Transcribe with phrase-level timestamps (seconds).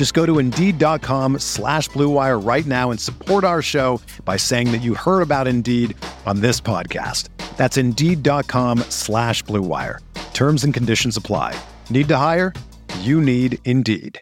[0.00, 4.80] Just go to Indeed.com slash BlueWire right now and support our show by saying that
[4.80, 7.28] you heard about Indeed on this podcast.
[7.58, 9.98] That's Indeed.com slash BlueWire.
[10.32, 11.54] Terms and conditions apply.
[11.90, 12.54] Need to hire?
[13.00, 14.18] You need Indeed.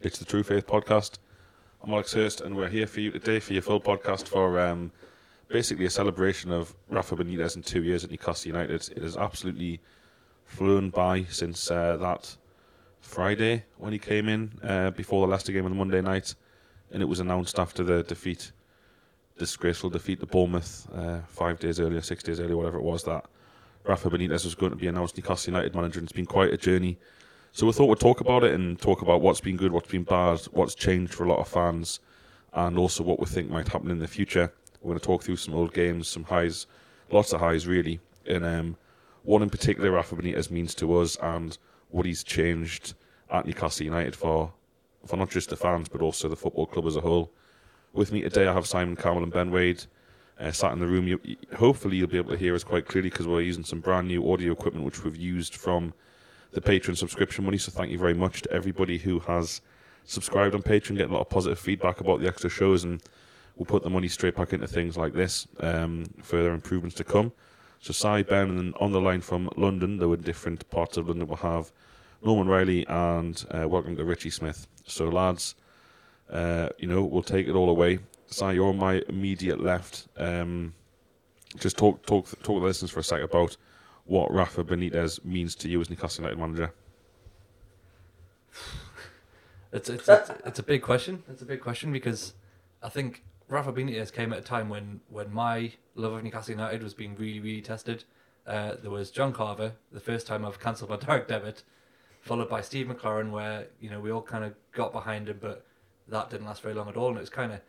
[0.00, 1.18] It's the True Faith Podcast.
[1.84, 4.92] I'm Alex Hurst, and we're here for you today for your full podcast for um,
[5.48, 8.88] basically a celebration of Rafa Benitez in two years at Newcastle United.
[8.96, 9.78] It has absolutely
[10.46, 12.34] flown by since uh, that
[13.08, 16.34] Friday when he came in uh, before the Leicester game on the Monday night,
[16.92, 18.52] and it was announced after the defeat,
[19.38, 23.24] disgraceful defeat to Bournemouth uh, five days earlier, six days earlier, whatever it was, that
[23.84, 26.56] Rafa Benitez was going to be announced Newcastle United manager, and it's been quite a
[26.56, 26.98] journey
[27.52, 30.04] so we thought we'd talk about it and talk about what's been good, what's been
[30.04, 32.00] bad, what's changed for a lot of fans,
[32.52, 34.52] and also what we think might happen in the future.
[34.80, 36.66] We're going to talk through some old games, some highs,
[37.10, 38.76] lots of highs really, and um,
[39.24, 41.58] one in particular Rafa Benitez means to us and
[41.90, 42.94] what he's changed
[43.30, 44.52] at Newcastle United for,
[45.06, 47.30] for not just the fans but also the football club as a whole.
[47.92, 49.84] With me today, I have Simon Carmel and Ben Wade.
[50.40, 51.08] Uh, sat in the room.
[51.08, 51.18] You,
[51.56, 54.32] hopefully, you'll be able to hear us quite clearly because we're using some brand new
[54.32, 55.92] audio equipment which we've used from
[56.52, 57.58] the Patreon subscription money.
[57.58, 59.60] So thank you very much to everybody who has
[60.04, 63.02] subscribed on Patreon, getting a lot of positive feedback about the extra shows, and
[63.56, 65.48] we'll put the money straight back into things like this.
[65.58, 67.32] Um, further improvements to come.
[67.80, 71.26] So Cy, Ben, and on the line from London, though in different parts of London,
[71.26, 71.72] we'll have
[72.22, 74.66] Norman Riley and uh, welcome to Richie Smith.
[74.86, 75.54] So lads,
[76.30, 78.00] uh, you know we'll take it all away.
[78.26, 80.08] Cy, you're on my immediate left.
[80.16, 80.74] Um,
[81.56, 83.56] just talk talk talk to the listeners for a sec about
[84.04, 86.72] what Rafa Benitez means to you as Newcastle United manager?
[89.70, 91.24] It's it's, it's it's a big question.
[91.28, 92.32] It's a big question because
[92.82, 96.82] I think Rafa Benitez came at a time when when my love of Newcastle United
[96.82, 98.04] was being really really tested.
[98.46, 101.64] Uh, there was John Carver, the first time I've cancelled my direct debit,
[102.20, 105.64] followed by Steve McClaren, where you know we all kind of got behind him, but
[106.08, 107.60] that didn't last very long at all, and it was kind of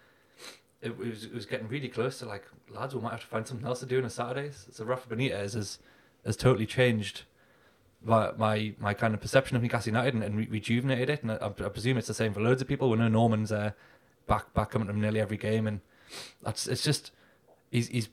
[0.82, 3.48] it was it was getting really close to like lads, we might have to find
[3.48, 4.68] something else to do on a Saturdays.
[4.72, 5.80] So Rafa Benitez is
[6.26, 7.24] has totally changed
[8.04, 11.24] my my, my kind of perception of Newcastle United and, and re- rejuvenated it.
[11.24, 12.90] And I, I, presume it's the same for loads of people.
[12.90, 13.72] We know Norman's uh,
[14.28, 15.81] back back coming to nearly every game, and
[16.42, 17.12] that's it's just
[17.72, 18.10] he's he's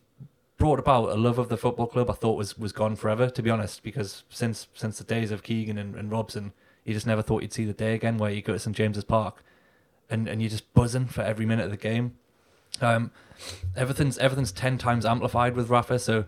[0.57, 2.11] brought about a love of the football club.
[2.11, 5.43] I thought was was gone forever, to be honest, because since since the days of
[5.43, 6.53] Keegan and, and Robson,
[6.85, 9.05] you just never thought you'd see the day again where you go to St James's
[9.05, 9.43] Park,
[10.09, 12.17] and and you're just buzzing for every minute of the game.
[12.81, 13.11] Um,
[13.77, 16.25] everything's everything's ten times amplified with Rafa, so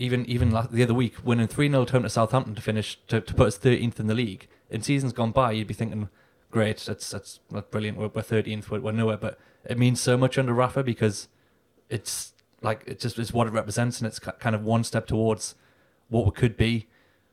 [0.00, 3.34] even even the other week, winning 3 0 home to Southampton to finish, to, to
[3.34, 4.48] put us 13th in the league.
[4.70, 6.08] In seasons gone by, you'd be thinking,
[6.50, 7.38] great, that's that's
[7.70, 9.18] brilliant, we're, we're 13th, we're, we're nowhere.
[9.18, 11.28] But it means so much under Rafa because
[11.90, 12.32] it's
[12.62, 15.54] like, it just is what it represents and it's kind of one step towards
[16.08, 16.88] what we could be.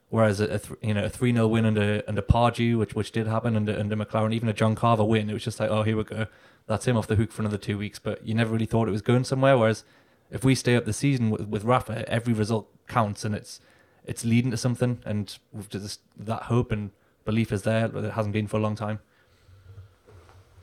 [0.10, 3.12] Whereas a, a th- you know a three 0 win under under Pardew, which which
[3.12, 5.84] did happen under under McClaren, even a John Carver win, it was just like oh
[5.84, 6.28] here we go,
[6.66, 8.00] that's him off the hook for another two weeks.
[8.00, 9.58] But you never really thought it was going somewhere.
[9.58, 9.84] Whereas
[10.32, 13.60] if we stay up the season with, with Rafa, every result counts and it's
[14.06, 15.00] it's leading to something.
[15.06, 15.38] And
[15.70, 16.92] just that hope and
[17.26, 19.00] belief is there, but it hasn't been for a long time.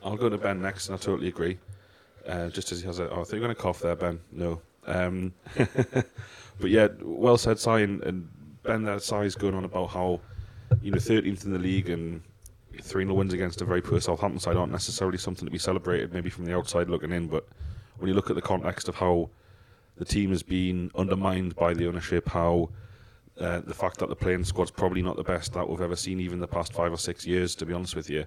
[0.03, 1.57] I'll go to Ben next, and I totally agree.
[2.27, 4.19] Uh, just as he has a, oh, I think you're going to cough there, Ben.
[4.31, 4.61] No.
[4.87, 7.81] Um, but yeah, well said, Cy.
[7.81, 8.29] And, and
[8.63, 10.21] Ben, that Cy's going on about how,
[10.81, 12.21] you know, 13th in the league and
[12.81, 16.13] 3 0 wins against a very poor Southampton side aren't necessarily something to be celebrated,
[16.13, 17.27] maybe from the outside looking in.
[17.27, 17.47] But
[17.97, 19.29] when you look at the context of how
[19.97, 22.29] the team has been undermined by the ownership.
[22.29, 22.69] How
[23.39, 26.19] uh, the fact that the playing squad's probably not the best that we've ever seen,
[26.19, 27.55] even the past five or six years.
[27.55, 28.25] To be honest with you,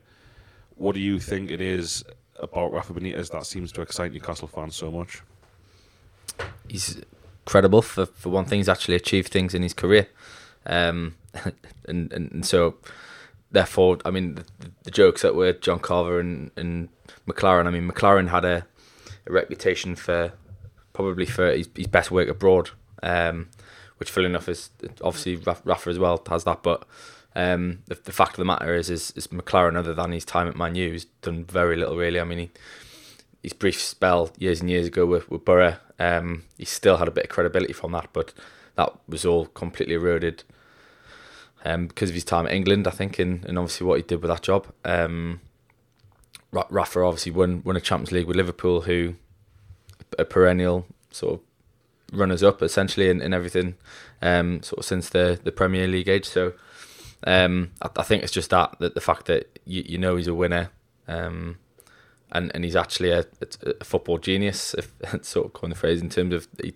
[0.77, 2.05] what do you think it is
[2.41, 5.23] about Rafa Benitez that seems to excite Newcastle fans so much?
[6.69, 7.01] He's
[7.45, 8.59] credible for for one thing.
[8.59, 10.09] He's actually achieved things in his career,
[10.67, 11.17] um,
[11.89, 12.77] and, and, and so
[13.51, 14.45] therefore, I mean, the,
[14.85, 16.89] the, jokes that were John Carver and, and
[17.27, 17.67] McClaren.
[17.67, 18.67] I mean, McClaren had a,
[19.27, 20.33] a reputation for
[20.93, 22.71] probably for his, his best work abroad,
[23.03, 23.49] um,
[23.99, 24.71] which, funnily enough, is
[25.03, 26.63] obviously Rafa as well has that.
[26.63, 26.87] But
[27.39, 30.49] um, the, the, fact of the matter is, is, is McClaren, other than his time
[30.49, 32.19] at Man U, has done very little really.
[32.19, 32.51] I mean, he,
[33.45, 37.13] his brief spell years and years ago with, with Borough, um, he still had a
[37.13, 38.35] bit of credibility from that, but
[38.75, 40.43] that was all completely eroded
[41.65, 44.21] um, because of his time at England, I think, and, and obviously what he did
[44.21, 44.67] with that job.
[44.85, 45.41] Um,
[46.51, 49.15] Rafa obviously won won a Champions League with Liverpool, who
[50.19, 51.41] a perennial sort of
[52.19, 53.77] runners up essentially in, in everything,
[54.23, 56.25] um, sort of since the, the Premier League age.
[56.25, 56.55] So
[57.25, 60.29] um, I, I, think it's just that, that the fact that you, you know he's
[60.29, 60.71] a winner,
[61.07, 61.59] um,
[62.31, 63.25] and and he's actually a,
[63.81, 64.93] a football genius, if
[65.23, 66.75] sort of coin the phrase in terms of he,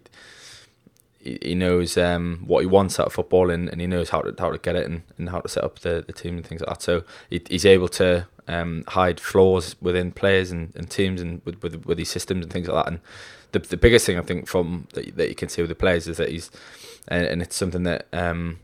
[1.22, 4.34] he knows um, what he wants out of football and, and he knows how to
[4.38, 6.60] how to get it and, and how to set up the, the team and things
[6.60, 6.82] like that.
[6.82, 11.62] So he, he's able to um, hide flaws within players and, and teams and with,
[11.62, 12.92] with with these systems and things like that.
[12.92, 13.00] And
[13.52, 16.08] the the biggest thing I think from that, that you can see with the players
[16.08, 16.50] is that he's
[17.06, 18.58] and, and it's something that um,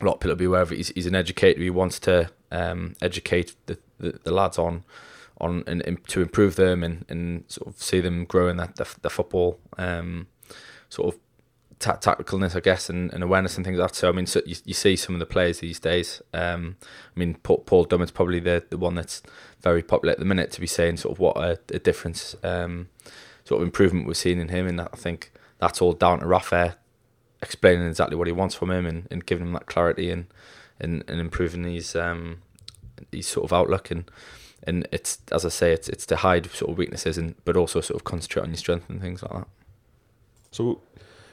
[0.00, 0.70] a lot of people will be aware of.
[0.70, 1.60] He's, he's an educator.
[1.60, 4.84] He wants to um, educate the, the, the lads on
[5.38, 8.76] on and, and, to improve them and, and sort of see them grow in that
[8.76, 10.26] the, the football um,
[10.88, 11.20] sort of
[11.78, 13.96] ta- tacticalness, I guess, and, and, awareness and things like that.
[13.96, 16.22] So I mean, so you, you see some of the players these days.
[16.32, 16.76] Um,
[17.14, 19.22] I mean, Paul, Paul Dummett's probably the the one that's
[19.60, 22.88] very popular at the minute to be saying sort of what a, a difference, um,
[23.44, 26.76] sort of improvement we're seeing in him, and I think that's all down to Rafa
[27.42, 30.26] explaining exactly what he wants from him and, and giving him that clarity and
[30.78, 32.42] and, and improving his um
[33.12, 34.10] his sort of outlook and
[34.62, 37.80] and it's as I say it's it's to hide sort of weaknesses and but also
[37.80, 39.48] sort of concentrate on your strength and things like that.
[40.50, 40.80] So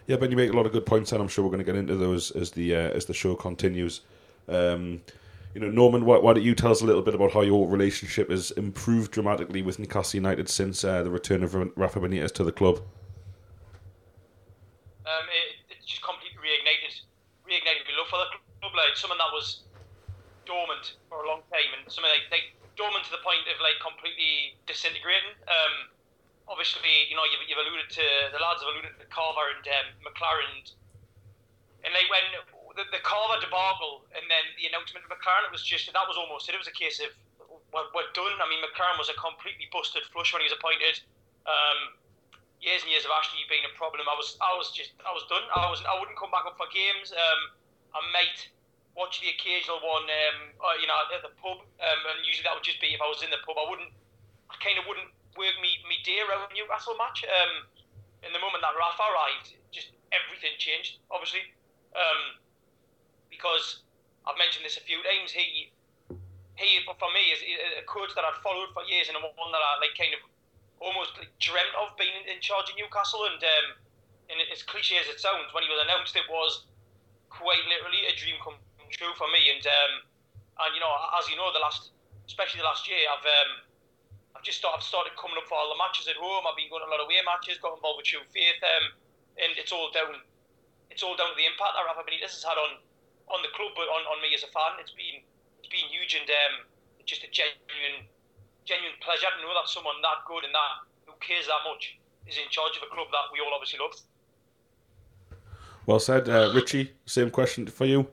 [0.08, 1.66] yeah, Ben, you make a lot of good points, and I'm sure we're going to
[1.66, 4.02] get into those as the uh, as the show continues.
[4.50, 5.02] Um,
[5.54, 7.68] you know, Norman, why, why, don't you tell us a little bit about how your
[7.68, 12.44] relationship has improved dramatically with Newcastle United since uh, the return of Rafa Benitez to
[12.44, 12.78] the club?
[15.06, 17.02] Um, it, it, just completely reignited,
[17.46, 18.10] reignited my love
[18.96, 19.64] something that was
[20.46, 23.78] dormant for a long time, and something like, like dormant to the point of like
[23.80, 25.38] completely disintegrating.
[25.46, 25.94] Um,
[26.50, 29.88] obviously, you know, you've, you've alluded to the lads have alluded to Carver and um,
[30.04, 30.68] McClaren,
[31.86, 32.26] and like when
[32.76, 36.18] the, the Carver debacle and then the announcement of McClaren, it was just that was
[36.18, 36.58] almost it.
[36.58, 37.14] It was a case of
[37.74, 38.38] we're, we're done.
[38.42, 41.02] I mean, McClaren was a completely busted flush when he was appointed.
[41.46, 41.98] Um,
[42.64, 44.08] years and years of actually being a problem.
[44.08, 45.44] I was I was just I was done.
[45.52, 47.12] I was I wouldn't come back up for games.
[47.12, 47.42] Um,
[47.94, 48.40] I might
[48.94, 52.54] watch the occasional one, um, uh, you know, at the pub, um, and usually that
[52.54, 53.58] would just be if I was in the pub.
[53.58, 53.90] I wouldn't,
[54.54, 57.26] I kind of wouldn't work me, me day around Newcastle match.
[57.26, 57.66] Um,
[58.24, 61.44] in the moment that Rafa arrived, just everything changed, obviously.
[61.92, 62.40] Um,
[63.28, 63.84] because
[64.24, 65.74] I've mentioned this a few times, he,
[66.56, 67.44] he for me, is
[67.76, 70.24] a coach that I'd followed for years and one that I like kind of
[70.80, 73.28] almost like dreamt of being in charge of Newcastle.
[73.28, 73.68] And, um,
[74.32, 76.70] and as cliche as it sounds, when he was announced, it was
[77.28, 78.56] quite literally a dream come
[78.94, 79.50] true for me.
[79.50, 79.94] And um,
[80.66, 81.92] and you know, as you know, the last,
[82.30, 83.52] especially the last year, I've um,
[84.38, 86.46] I've just started, started coming up for all the matches at home.
[86.46, 88.86] I've been going to a lot of away matches, got involved with True Faith, um,
[89.42, 90.22] and it's all down,
[90.94, 92.82] it's all down to the impact that Rafa Benitez has had on,
[93.30, 94.78] on the club, but on, on me as a fan.
[94.82, 95.22] It's been,
[95.62, 96.54] it's been huge, and um,
[97.06, 98.10] just a genuine,
[98.66, 100.74] genuine pleasure to know that someone that good and that
[101.06, 103.94] who cares that much is in charge of a club that we all obviously love.
[105.86, 106.96] Well said, uh, Richie.
[107.06, 108.08] Same question for you.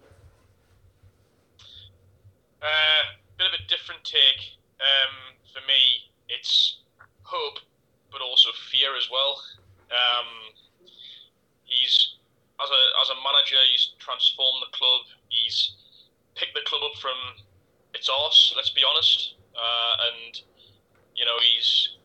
[2.60, 3.02] Uh,
[3.38, 6.80] bit of a different take um, for me it's
[7.22, 7.58] hope,
[8.12, 9.40] but also fear as well.
[9.90, 10.54] Um,
[11.64, 12.16] he's
[12.62, 15.02] as a as a manager, he's transformed the club.
[15.28, 15.72] He's
[16.34, 17.16] picked the club up from
[17.94, 18.52] its arse.
[18.56, 20.40] Let's be honest, uh, and
[21.16, 21.96] you know he's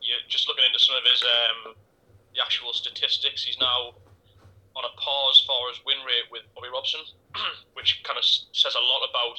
[0.00, 1.74] you just looking into some of his um,
[2.34, 3.44] the actual statistics.
[3.44, 3.94] He's now
[4.76, 7.00] on a par as far as win rate with Bobby Robson,
[7.76, 9.38] which kind of says a lot about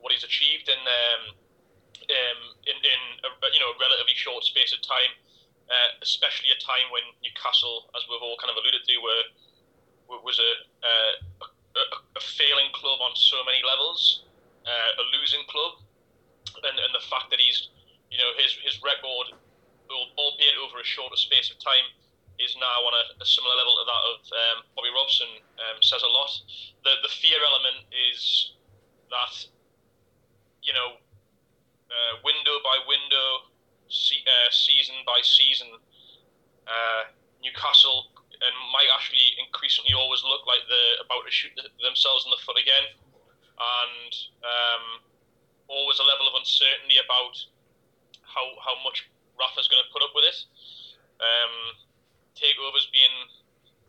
[0.00, 1.22] what he's achieved in um,
[2.02, 5.12] um, in, in a, you know a relatively short space of time,
[5.70, 9.24] uh, especially a time when Newcastle, as we've all kind of alluded to, were
[10.20, 10.52] was a,
[10.84, 11.84] uh, a,
[12.20, 14.28] a failing club on so many levels,
[14.68, 15.80] uh, a losing club,
[16.68, 17.72] and, and the fact that he's
[18.12, 19.32] you know his his record,
[19.88, 21.86] albeit over a shorter space of time,
[22.38, 25.28] is now on a, a similar level to that of um, Bobby Robson
[25.60, 26.32] um, says a lot.
[26.84, 28.54] The the fear element is
[29.12, 29.34] that
[30.62, 30.96] you know
[31.92, 33.52] uh, window by window,
[33.88, 35.68] se- uh, season by season,
[36.64, 37.02] uh,
[37.44, 38.12] Newcastle
[38.42, 42.58] and might actually increasingly always look like they're about to shoot themselves in the foot
[42.58, 42.86] again,
[43.54, 44.12] and
[44.42, 44.84] um,
[45.70, 47.38] always a level of uncertainty about
[48.26, 49.06] how how much
[49.38, 50.38] Rafa's going to put up with it.
[51.22, 51.54] Um,
[52.36, 53.28] takeovers being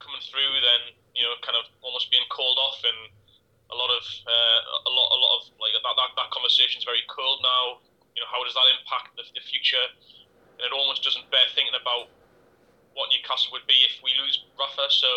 [0.04, 3.00] coming through, then you know, kind of almost being called off, and
[3.72, 6.86] a lot of uh, a lot a lot of like that, that that conversation is
[6.86, 7.80] very cold now.
[8.14, 9.88] You know, how does that impact the, the future?
[10.62, 12.14] And it almost doesn't bear thinking about
[12.94, 14.86] what Newcastle would be if we lose Rafa.
[14.94, 15.10] So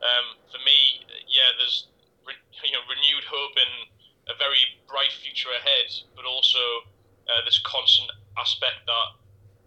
[0.00, 1.92] um, for me, yeah, there's
[2.24, 3.74] re- you know renewed hope and
[4.32, 6.60] a very bright future ahead, but also
[7.28, 8.08] uh, this constant
[8.40, 9.08] aspect that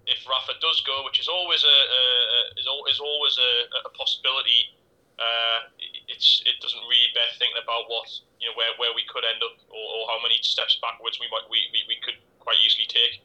[0.07, 3.51] if Rafa does go, which is always a, a, a is, al- is always a,
[3.87, 4.71] a possibility,
[5.19, 5.67] uh,
[6.07, 8.07] it's it doesn't really bear thinking about what
[8.39, 11.27] you know where, where we could end up or, or how many steps backwards we
[11.29, 13.21] might we, we, we could quite easily take.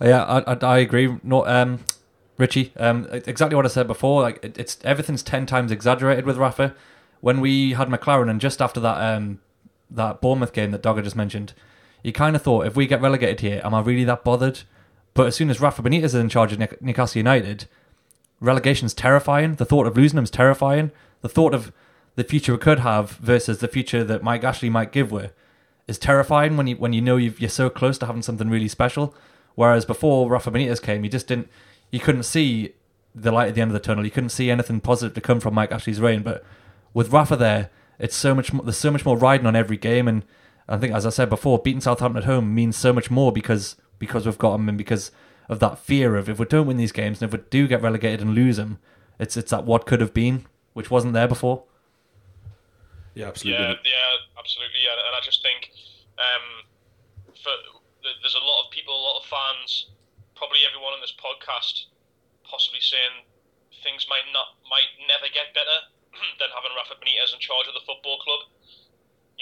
[0.00, 1.18] Yeah, I, I, I agree.
[1.22, 1.80] No, um,
[2.38, 4.22] Richie, um, exactly what I said before.
[4.22, 6.74] Like it, it's everything's ten times exaggerated with Rafa.
[7.20, 9.40] When we had McClaren, and just after that, um,
[9.90, 11.52] that Bournemouth game that Dogger just mentioned,
[12.02, 14.60] you kind of thought, if we get relegated here, am I really that bothered?
[15.14, 17.66] But as soon as Rafa Benitez is in charge of Newcastle United,
[18.40, 19.56] relegation's terrifying.
[19.56, 20.90] The thought of losing him's terrifying.
[21.20, 21.72] The thought of
[22.16, 25.28] the future we could have versus the future that Mike Ashley might give we
[25.88, 28.68] is terrifying when you when you know you are so close to having something really
[28.68, 29.14] special.
[29.54, 31.48] Whereas before Rafa Benitez came, you just didn't,
[31.90, 32.72] you couldn't see
[33.14, 34.04] the light at the end of the tunnel.
[34.04, 36.22] You couldn't see anything positive to come from Mike Ashley's reign.
[36.22, 36.44] But
[36.94, 38.50] with Rafa there, it's so much.
[38.50, 40.24] There's so much more riding on every game, and
[40.68, 43.76] I think, as I said before, beating Southampton at home means so much more because
[43.98, 45.10] because we've got them and because
[45.48, 47.82] of that fear of if we don't win these games and if we do get
[47.82, 48.78] relegated and lose them,
[49.18, 51.64] it's it's that what could have been, which wasn't there before.
[53.14, 53.62] Yeah, absolutely.
[53.62, 54.82] Yeah, yeah, absolutely.
[54.88, 55.70] And, and I just think
[56.16, 56.46] um,
[57.36, 57.52] for
[58.02, 59.94] there's a lot of people, a lot of fans,
[60.34, 61.86] probably everyone on this podcast,
[62.42, 63.22] possibly saying
[63.86, 65.78] things might not, might never get better
[66.42, 68.50] than having Rafa Benitez in charge of the football club.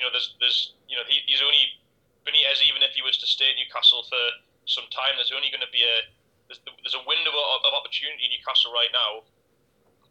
[0.00, 1.76] You know, there's, there's, you know, he, he's only
[2.25, 4.25] Benitez, even if he was to stay at Newcastle for
[4.64, 6.09] some time, there's only going to be a,
[6.49, 9.28] there's, there's a window of, of opportunity in Newcastle right now,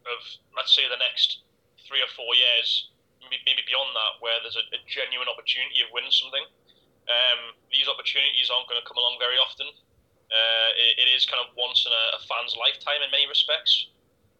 [0.05, 0.21] of
[0.53, 1.41] let's say the next
[1.89, 2.93] three or four years,
[3.25, 6.45] maybe beyond that, where there's a, a genuine opportunity of winning something.
[7.09, 9.73] Um, these opportunities aren't going to come along very often.
[10.29, 13.89] Uh, it, it is kind of once in a, a, fan's lifetime in many respects,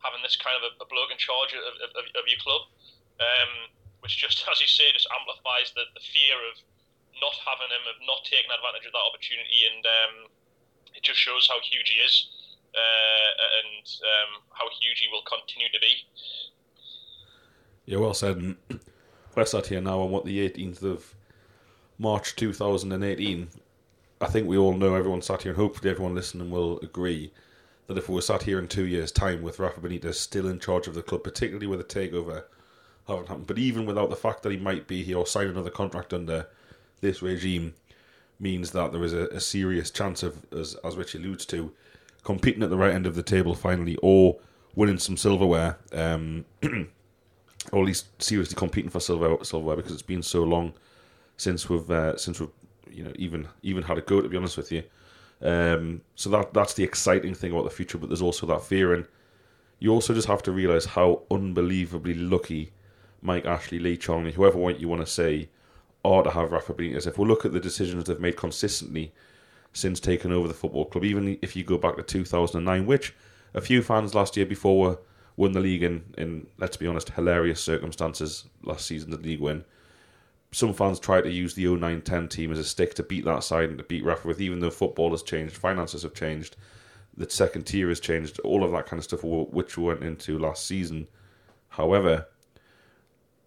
[0.05, 2.69] having this kind of a, a bloke in charge of, of, of your club,
[3.17, 6.55] um, which just, as you say, just amplifies the, the fear of
[7.19, 10.13] not having him, of not taking advantage of that opportunity, and um,
[10.95, 12.15] it just shows how huge he is
[12.75, 15.93] uh, and um, how huge he will continue to be.
[17.85, 18.55] Yeah, well said.
[19.35, 21.15] We're sat here now on what the 18th of
[21.97, 23.47] March 2018,
[24.19, 27.31] I think we all know, everyone sat here, and hopefully everyone listening will agree
[27.87, 30.59] that if we were sat here in two years' time with Rafa Benitez still in
[30.59, 32.43] charge of the club, particularly with a takeover
[33.09, 35.69] haven't happened, but even without the fact that he might be here or sign another
[35.69, 36.47] contract under
[37.01, 37.75] this regime,
[38.39, 41.71] means that there is a, a serious chance of, as, as Rich alludes to,
[42.23, 44.37] competing at the right end of the table finally, or
[44.75, 46.45] winning some silverware, um,
[47.71, 50.73] or at least seriously competing for silver, silverware because it's been so long
[51.37, 52.49] since we've uh, since we've
[52.91, 54.21] you know even even had a go.
[54.21, 54.83] To be honest with you,
[55.41, 57.97] um, so that that's the exciting thing about the future.
[57.97, 59.05] But there's also that fear, and
[59.79, 62.71] you also just have to realize how unbelievably lucky
[63.21, 65.49] Mike Ashley, Lee Charnley, whoever you want to say,
[66.05, 67.07] are to have Rafa Benitez.
[67.07, 69.11] If we look at the decisions they've made consistently
[69.73, 73.13] since taking over the football club, even if you go back to 2009, which
[73.53, 74.99] a few fans last year before were
[75.35, 79.63] won the league in, in let's be honest, hilarious circumstances last season, the league win
[80.51, 83.69] some fans tried to use the 09-10 team as a stick to beat that side
[83.69, 86.55] and to beat Rafa with, even though football has changed, finances have changed,
[87.15, 90.39] the second tier has changed, all of that kind of stuff, which we went into
[90.39, 91.07] last season.
[91.69, 92.27] However,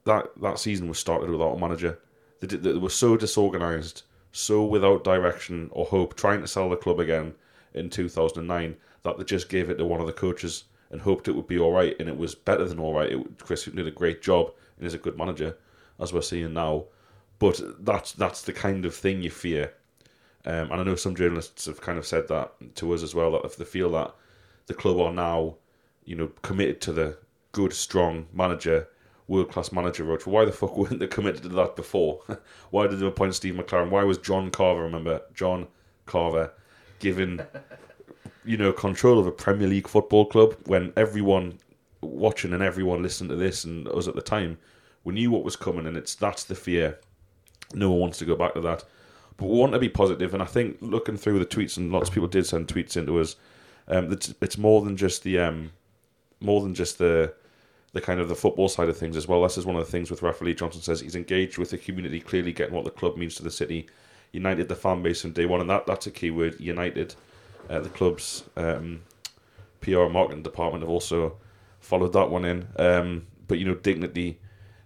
[0.04, 1.98] that that season was started without a manager.
[2.40, 7.00] They, they were so disorganised, so without direction or hope, trying to sell the club
[7.00, 7.34] again
[7.74, 11.32] in 2009 that they just gave it to one of the coaches and hoped it
[11.32, 13.12] would be all right, and it was better than all right.
[13.12, 15.56] It, Chris did a great job and is a good manager
[15.98, 16.84] as we're seeing now.
[17.38, 19.72] But that's that's the kind of thing you fear.
[20.44, 23.32] Um, and I know some journalists have kind of said that to us as well
[23.32, 24.14] that if they feel that
[24.66, 25.56] the club are now,
[26.04, 27.16] you know, committed to the
[27.52, 28.88] good, strong manager,
[29.28, 32.20] world class manager road, why the fuck weren't they committed to that before?
[32.70, 33.90] why did they appoint Steve McClaren?
[33.90, 35.66] Why was John Carver, remember, John
[36.06, 36.52] Carver,
[36.98, 37.42] given,
[38.44, 41.58] you know, control of a Premier League football club when everyone
[42.00, 44.58] watching and everyone listening to this and us at the time
[45.04, 46.98] we knew what was coming, and it's that's the fear.
[47.74, 48.84] No one wants to go back to that,
[49.36, 50.34] but we want to be positive.
[50.34, 53.18] And I think looking through the tweets, and lots of people did send tweets into
[53.20, 53.36] us.
[53.88, 55.72] Um, it's, it's more than just the um,
[56.40, 57.34] more than just the
[57.92, 59.42] the kind of the football side of things as well.
[59.42, 61.78] This is one of the things with Rafa Lee Johnson says he's engaged with the
[61.78, 63.86] community, clearly getting what the club means to the city,
[64.32, 66.58] united the fan base from day one, and that that's a key word.
[66.58, 67.14] United,
[67.68, 69.02] uh, the club's um,
[69.80, 71.36] PR marketing department have also
[71.80, 72.66] followed that one in.
[72.76, 74.38] Um, but you know, dignity.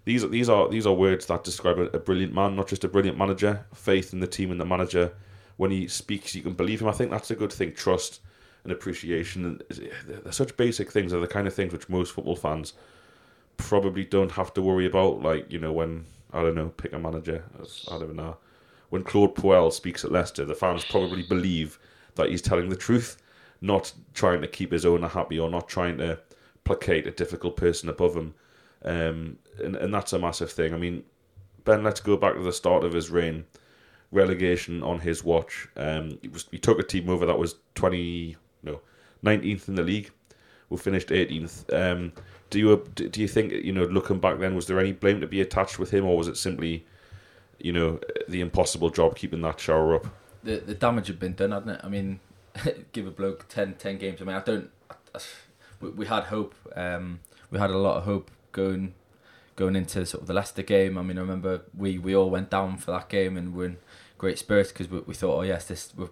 [0.03, 2.83] These are these are these are words that describe a, a brilliant man, not just
[2.83, 3.65] a brilliant manager.
[3.73, 5.13] Faith in the team and the manager.
[5.55, 6.87] When he speaks, you can believe him.
[6.87, 7.73] I think that's a good thing.
[7.73, 8.19] Trust
[8.63, 9.61] and appreciation.
[9.69, 11.11] They're such basic things.
[11.11, 12.73] They're the kind of things which most football fans
[13.57, 15.21] probably don't have to worry about.
[15.21, 17.43] Like you know, when I don't know, pick a manager.
[17.91, 18.37] I don't know.
[18.89, 21.77] When Claude Puel speaks at Leicester, the fans probably believe
[22.15, 23.17] that he's telling the truth,
[23.61, 26.19] not trying to keep his owner happy or not trying to
[26.63, 28.33] placate a difficult person above him.
[28.83, 30.73] Um, and, and that's a massive thing.
[30.73, 31.03] I mean,
[31.65, 33.45] Ben, let's go back to the start of his reign.
[34.11, 35.67] Relegation on his watch.
[35.75, 38.79] Um, he, was, he took a team over that was 20, no,
[39.23, 40.11] 19th in the league.
[40.69, 41.73] We finished 18th.
[41.73, 42.13] Um,
[42.49, 45.27] do you do you think you know looking back then was there any blame to
[45.27, 46.85] be attached with him or was it simply
[47.59, 50.07] you know the impossible job keeping that shower up?
[50.43, 51.81] The the damage had been done, hadn't it?
[51.83, 52.19] I mean,
[52.91, 54.21] give a bloke 10, 10 games.
[54.21, 54.69] I mean, I don't.
[55.81, 56.55] we, we had hope.
[56.75, 57.19] Um,
[57.51, 58.93] we had a lot of hope going
[59.55, 60.97] going into sort of the Leicester game.
[60.97, 63.77] I mean, I remember we, we all went down for that game and we're in
[64.17, 66.09] great spirits because we, we thought, oh yes, this we've,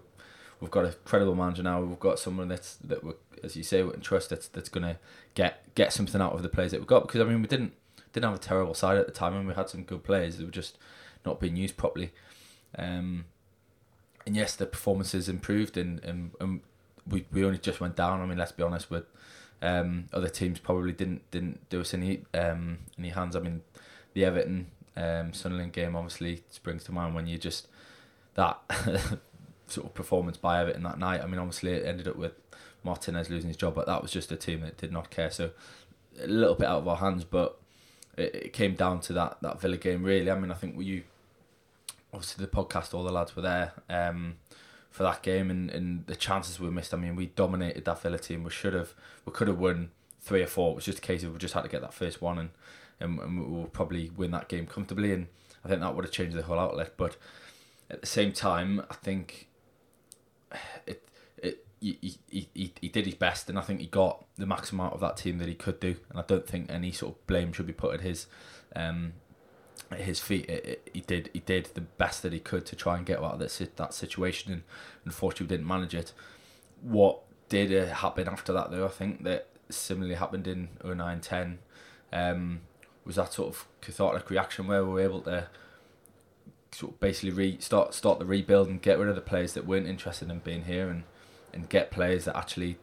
[0.60, 1.80] we've got a credible manager now.
[1.80, 4.84] We've got someone that's that we as you say, we can trust that's that's going
[4.84, 4.98] to
[5.34, 7.06] get get something out of the players that we've got.
[7.06, 7.72] Because I mean, we didn't
[8.12, 10.44] didn't have a terrible side at the time, and we had some good players that
[10.44, 10.78] were just
[11.24, 12.12] not being used properly.
[12.76, 13.26] Um,
[14.26, 16.60] and yes, the performances improved, and, and, and
[17.06, 18.20] we we only just went down.
[18.20, 19.04] I mean, let's be honest, with
[19.62, 23.36] um, other teams probably didn't didn't do us any um, any hands.
[23.36, 23.62] I mean,
[24.14, 27.68] the Everton um, Sunderland game obviously springs to mind when you just
[28.34, 28.58] that
[29.66, 31.20] sort of performance by Everton that night.
[31.22, 32.32] I mean, obviously it ended up with
[32.84, 35.30] Martinez losing his job, but that was just a team that did not care.
[35.30, 35.50] So
[36.22, 37.60] a little bit out of our hands, but
[38.16, 40.02] it, it came down to that that Villa game.
[40.02, 41.02] Really, I mean, I think you
[42.12, 44.36] obviously the podcast, all the lads were there um,
[44.90, 46.94] for that game, and, and the chances we missed.
[46.94, 48.42] I mean, we dominated that Villa team.
[48.42, 48.94] We should have,
[49.24, 50.72] we could have won three or four.
[50.72, 52.50] It was just a case of we just had to get that first one, and
[52.98, 55.12] and, and we'll probably win that game comfortably.
[55.12, 55.26] And
[55.64, 56.94] I think that would have changed the whole outlet.
[56.96, 57.16] But
[57.90, 59.45] at the same time, I think
[60.86, 61.02] it
[61.80, 64.92] he, he, he, he did his best, and I think he got the maximum out
[64.92, 65.96] of that team that he could do.
[66.10, 68.26] And I don't think any sort of blame should be put at his
[68.74, 69.14] um,
[69.90, 70.48] at his feet.
[70.48, 73.18] It, it, he did he did the best that he could to try and get
[73.18, 74.62] out of that that situation, and
[75.04, 76.12] unfortunately didn't manage it.
[76.82, 78.86] What did uh, happen after that, though?
[78.86, 81.56] I think that similarly happened in 09-10,
[82.12, 82.60] um,
[83.04, 85.48] was that sort of cathartic reaction where we were able to
[86.72, 89.66] sort of basically re- start start the rebuild and get rid of the players that
[89.66, 91.04] weren't interested in being here and
[91.52, 92.78] and get players that actually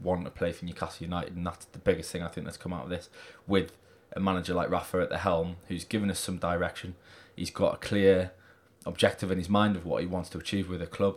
[0.00, 2.72] want to play for Newcastle United, and that's the biggest thing I think that's come
[2.72, 3.08] out of this.
[3.46, 3.72] With
[4.12, 6.94] a manager like Rafa at the helm, who's given us some direction,
[7.34, 8.32] he's got a clear
[8.86, 11.16] objective in his mind of what he wants to achieve with the club,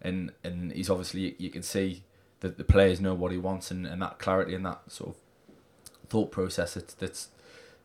[0.00, 2.04] and and he's obviously you can see
[2.40, 5.16] that the players know what he wants, and, and that clarity and that sort of
[6.08, 7.28] thought process that's, that's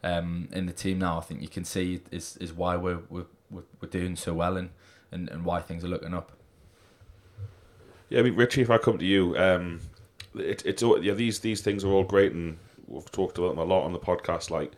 [0.03, 1.17] um, in the team now.
[1.17, 4.69] I think you can see is is why we're we're we're doing so well and,
[5.11, 6.31] and, and why things are looking up.
[8.09, 9.79] Yeah, I mean, Richie, if I come to you, um,
[10.35, 13.63] it, it's yeah, these these things are all great, and we've talked about them a
[13.63, 14.73] lot on the podcast, like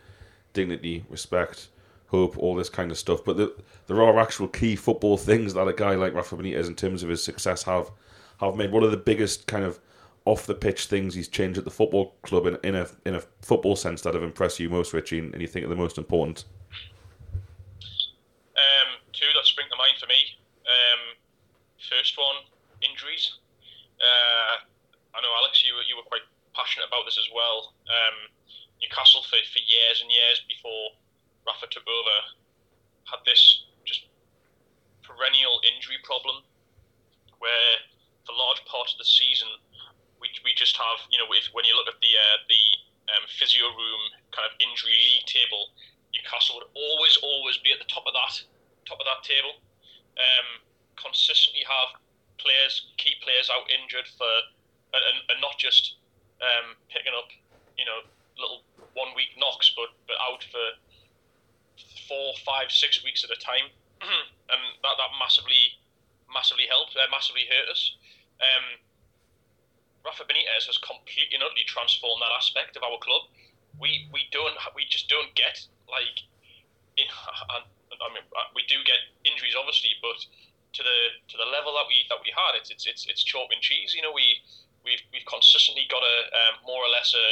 [0.54, 1.70] dignity, respect,
[2.08, 3.24] hope, all this kind of stuff.
[3.26, 3.56] But the,
[3.88, 7.10] there are actual key football things that a guy like Rafa Benitez, in terms of
[7.10, 7.92] his success, have
[8.40, 8.72] have made.
[8.72, 9.80] One of the biggest kind of
[10.26, 13.22] off the pitch things he's changed at the football club in, in a in a
[13.42, 16.46] football sense that have impressed you most, Richie, and you think are the most important?
[18.58, 20.18] Um, two that spring to mind for me.
[20.66, 21.02] Um,
[21.78, 22.42] first one
[22.82, 23.38] injuries.
[24.02, 24.66] Uh,
[25.14, 27.74] I know Alex, you you were quite passionate about this as well.
[27.86, 28.34] Um,
[28.82, 30.98] Newcastle for, for years and years before
[31.46, 32.18] Rafa took over
[33.06, 34.10] had this just
[35.06, 36.42] perennial injury problem
[37.38, 37.78] where
[38.26, 39.48] for large parts of the season
[40.26, 42.64] we, we just have you know if, when you look at the uh, the
[43.14, 44.02] um, physio room
[44.34, 45.70] kind of injury league table
[46.10, 48.34] Newcastle would always always be at the top of that
[48.90, 49.62] top of that table
[50.18, 50.64] um,
[50.96, 52.00] consistently have
[52.40, 54.32] players, key players out injured for,
[54.96, 56.00] and, and not just
[56.40, 57.32] um, picking up,
[57.78, 58.04] you know,
[58.40, 58.64] little
[58.96, 60.66] one week knocks, but but out for
[62.08, 63.68] four, five, six weeks at a time,
[64.52, 65.80] and that that massively,
[66.32, 67.96] massively helped, uh, massively hurt us.
[68.40, 68.80] Um,
[70.06, 73.26] Rafa Benitez has completely and utterly transformed that aspect of our club.
[73.82, 76.24] We we don't we just don't get like,
[77.02, 80.22] I mean we do get injuries obviously, but
[80.78, 81.00] to the
[81.32, 83.98] to the level that we that we had, it's it's it's, it's chalk and cheese.
[83.98, 84.40] You know, we
[84.84, 87.28] we've we've consistently got a um, more or less a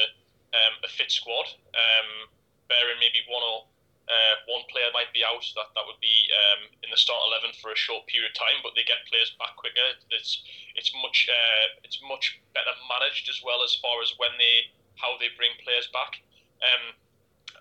[0.57, 1.45] um, a fit squad,
[1.77, 2.29] um,
[2.69, 3.69] bearing maybe one or
[4.09, 5.43] uh, one player might be out.
[5.55, 8.59] That that would be um, in the start eleven for a short period of time,
[8.59, 9.83] but they get players back quicker.
[10.11, 10.43] It's
[10.75, 15.15] it's much uh, it's much better managed as well as far as when they how
[15.17, 16.19] they bring players back.
[16.59, 16.95] Um,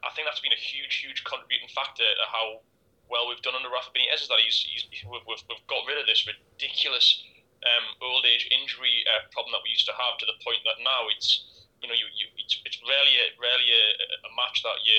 [0.03, 2.67] I think that's been a huge huge contributing factor to how
[3.07, 6.11] well we've done under Rafa Benitez is that he's, he's we've, we've got rid of
[6.11, 7.23] this ridiculous
[7.63, 10.83] um, old age injury uh, problem that we used to have to the point that
[10.83, 11.47] now it's
[11.79, 13.85] you know you, you it's, it's rarely a, rarely a,
[14.27, 14.99] a match that you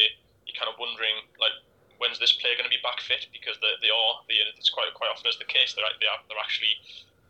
[0.53, 1.57] you're kind of wondering like
[1.97, 4.93] when's this player going to be back fit because they, they are they, it's quite
[4.93, 6.77] quite often is the case they're they are, they're actually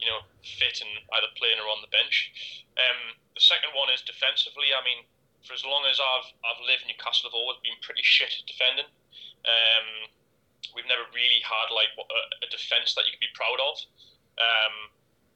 [0.04, 2.36] you know fit and either playing or on the bench.
[2.76, 4.76] Um, the second one is defensively.
[4.76, 5.08] I mean,
[5.48, 8.90] for as long as I've I've lived, in Newcastle have always been pretty shit defending.
[9.48, 10.12] Um,
[10.76, 13.80] we've never really had like a, a defence that you could be proud of.
[14.40, 14.76] Um,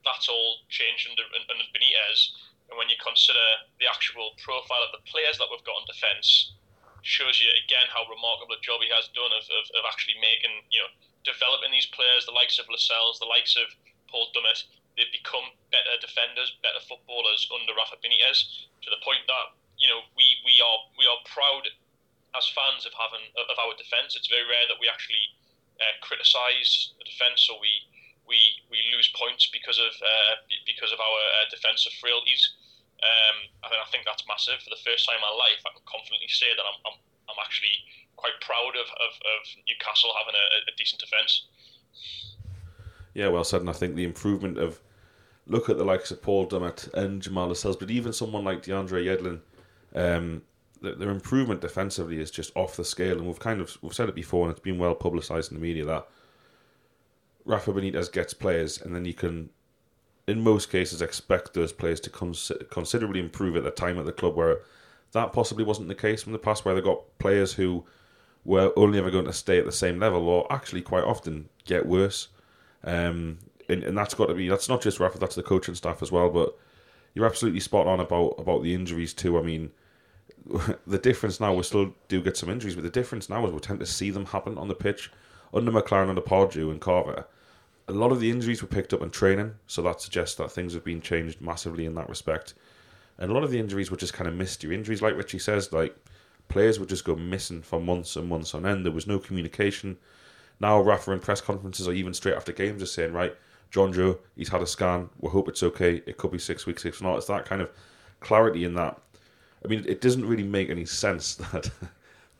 [0.03, 2.31] that's all changed under, under Benitez.
[2.71, 3.43] And when you consider
[3.79, 6.55] the actual profile of the players that we've got on defence,
[7.03, 10.65] shows you again how remarkable a job he has done of, of, of actually making,
[10.71, 10.91] you know,
[11.27, 13.67] developing these players, the likes of Lascelles, the likes of
[14.07, 14.63] Paul Dummett.
[14.95, 20.01] They've become better defenders, better footballers under Rafa Benitez to the point that you know
[20.17, 21.69] we, we are we are proud
[22.33, 24.17] as fans of having of our defence.
[24.17, 25.37] It's very rare that we actually
[25.77, 27.69] uh, criticise the defence or we,
[28.25, 28.39] we
[28.73, 30.33] we lose points because of uh,
[30.65, 32.41] because of our uh, defensive frailties.
[32.97, 34.57] Um, I, think that's massive.
[34.63, 36.97] For the first time in my life, I can confidently say that I'm, I'm,
[37.29, 37.77] I'm actually
[38.17, 41.45] quite proud of, of, of Newcastle having a, a decent defence.
[43.13, 43.61] Yeah, well said.
[43.61, 44.81] And I think the improvement of
[45.47, 49.05] look at the likes of Paul Dummett and Jamal Lascelles, but even someone like DeAndre
[49.05, 49.39] Yedlin,
[49.95, 50.41] um,
[50.81, 53.17] their improvement defensively is just off the scale.
[53.17, 55.65] And we've kind of we've said it before, and it's been well publicised in the
[55.65, 56.07] media that
[57.45, 59.49] Rafa Benitez gets players, and then you can
[60.27, 64.11] in most cases, expect those players to cons- considerably improve at the time at the
[64.11, 64.59] club, where
[65.13, 67.85] that possibly wasn't the case from the past, where they got players who
[68.43, 71.85] were only ever going to stay at the same level, or actually quite often get
[71.85, 72.27] worse.
[72.83, 76.01] Um, and, and that's got to be that's not just Rafa, that's the coaching staff
[76.01, 76.29] as well.
[76.29, 76.57] But
[77.13, 79.39] you're absolutely spot on about about the injuries too.
[79.39, 79.71] I mean,
[80.87, 83.59] the difference now we still do get some injuries, but the difference now is we
[83.59, 85.09] tend to see them happen on the pitch
[85.53, 87.25] under McClaren, under Pardew and Carver
[87.87, 90.73] a lot of the injuries were picked up in training, so that suggests that things
[90.73, 92.53] have been changed massively in that respect.
[93.17, 95.71] And a lot of the injuries were just kind of mystery injuries, like Richie says,
[95.71, 95.95] like
[96.49, 98.85] players would just go missing for months and months on end.
[98.85, 99.97] There was no communication.
[100.59, 103.35] Now Rafa in press conferences or even straight after games are saying, right,
[103.71, 105.09] John Jonjo, he's had a scan.
[105.19, 106.01] We hope it's okay.
[106.05, 107.17] It could be six weeks, if not.
[107.17, 107.69] It's that kind of
[108.19, 108.99] clarity in that.
[109.63, 111.69] I mean, it doesn't really make any sense that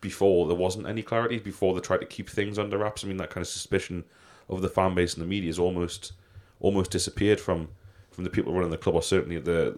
[0.02, 3.04] before there wasn't any clarity, before they tried to keep things under wraps.
[3.04, 4.04] I mean, that kind of suspicion
[4.50, 6.14] of the fan base and the media has almost
[6.60, 7.70] almost disappeared from
[8.12, 9.78] from the people running the club, or certainly at the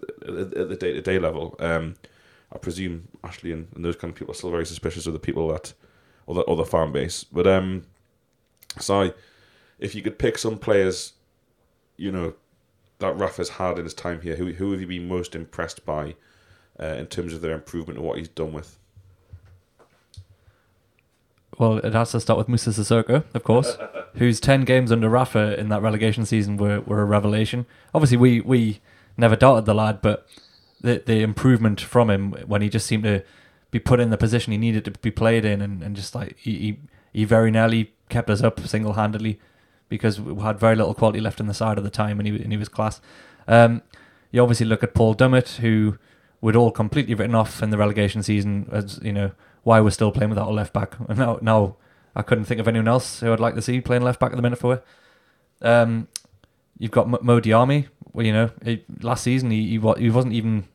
[0.55, 1.55] at the day to day level.
[1.60, 1.95] Um,
[2.51, 5.19] I presume Ashley and, and, those kind of people are still very suspicious of the
[5.19, 5.73] people that
[6.25, 7.23] or the, or the fan base.
[7.23, 7.84] But um,
[8.79, 9.13] so
[9.77, 11.13] if you could pick some players,
[11.97, 12.34] you know,
[12.99, 16.15] that Rafa's had in his time here, who who have you been most impressed by
[16.79, 18.77] uh, in terms of their improvement and what he's done with?
[21.58, 23.77] Well, it has to start with Moussa Sissoko, of course,
[24.15, 27.65] whose 10 games under Rafa in that relegation season were, were a revelation.
[27.93, 28.82] Obviously, we, we
[29.17, 30.28] never doubted the lad, but
[30.82, 33.24] the, the improvement from him when he just seemed to
[33.72, 36.38] be put in the position he needed to be played in and, and just like
[36.38, 36.80] he, he,
[37.13, 39.39] he very nearly kept us up single handedly
[39.89, 42.36] because we had very little quality left in the side at the time and he,
[42.41, 43.02] and he was class.
[43.48, 43.82] Um,
[44.32, 45.98] you obviously look at Paul Dummett, who
[46.41, 49.32] we'd all completely written off in the relegation season as, you know,
[49.63, 50.95] why we're still playing without a left back.
[51.08, 51.76] And now, now
[52.15, 54.36] I couldn't think of anyone else who I'd like to see playing left back at
[54.36, 54.82] the minute for.
[55.62, 56.08] Um,
[56.78, 57.88] you've got Mo Diame.
[58.13, 58.50] Well, you know,
[59.02, 60.65] last season he, he he wasn't even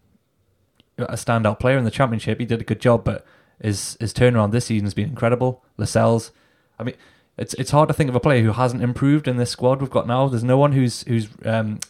[0.99, 2.38] a standout player in the championship.
[2.38, 3.27] He did a good job, but
[3.61, 5.64] his his turnaround this season has been incredible.
[5.77, 6.31] Lascelles,
[6.79, 6.94] I mean,
[7.37, 9.90] it's it's hard to think of a player who hasn't improved in this squad we've
[9.90, 10.29] got now.
[10.29, 11.81] There's no one who's who's um,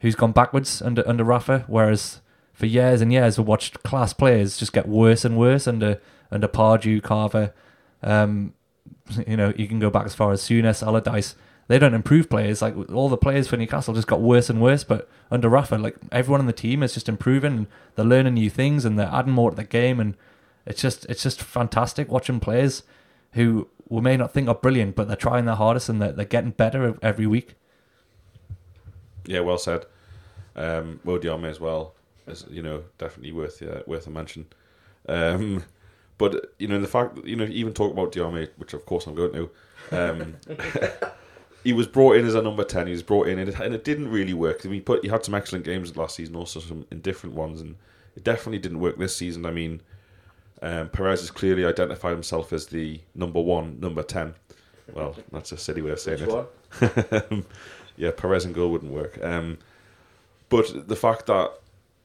[0.00, 2.20] who's gone backwards under under Rafa, whereas
[2.52, 6.46] for years and years, we watched class players just get worse and worse under under
[6.46, 7.52] Pardew, Carver.
[8.02, 8.54] Um,
[9.26, 11.34] you know, you can go back as far as Souness, Allardyce.
[11.68, 12.62] They don't improve players.
[12.62, 14.82] Like all the players for Newcastle just got worse and worse.
[14.82, 18.50] But under Rafa, like everyone on the team is just improving and they're learning new
[18.50, 20.00] things and they're adding more to the game.
[20.00, 20.16] And
[20.66, 22.82] it's just it's just fantastic watching players
[23.32, 26.24] who we may not think are brilliant, but they're trying their hardest and they're, they're
[26.24, 27.54] getting better every week.
[29.26, 29.86] Yeah, well said.
[30.56, 31.00] Um,
[31.44, 31.94] as well
[32.26, 34.46] is you know definitely worth uh, worth a mention.
[35.08, 35.64] Um,
[36.20, 39.06] but you know the fact that you know even talk about Diame, which of course
[39.06, 39.50] I'm going to.
[39.90, 40.36] Um,
[41.64, 42.86] he was brought in as a number ten.
[42.86, 44.60] He was brought in, and it, and it didn't really work.
[44.60, 47.62] I mean, he put he had some excellent games last season, also some indifferent ones,
[47.62, 47.76] and
[48.16, 49.46] it definitely didn't work this season.
[49.46, 49.80] I mean,
[50.60, 54.34] Um, Perez has clearly identified himself as the number one, number ten.
[54.92, 57.44] Well, that's a silly way of saying it.
[57.96, 59.18] yeah, Perez and goal wouldn't work.
[59.24, 59.56] Um,
[60.50, 61.59] but the fact that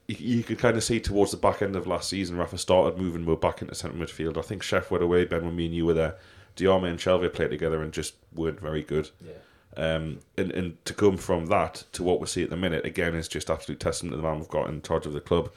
[0.08, 3.00] you, you could kind of see towards the back end of last season, Rafa started
[3.00, 4.38] moving more back into centre midfield.
[4.38, 6.16] I think Chef went away, Ben, when me and you were there.
[6.56, 9.10] Diame and Shelvey played together and just weren't very good.
[9.26, 9.34] Yeah.
[9.78, 13.14] Um, and, and to come from that to what we see at the minute, again,
[13.14, 15.52] is just absolute testament to the man we've got in charge of the club.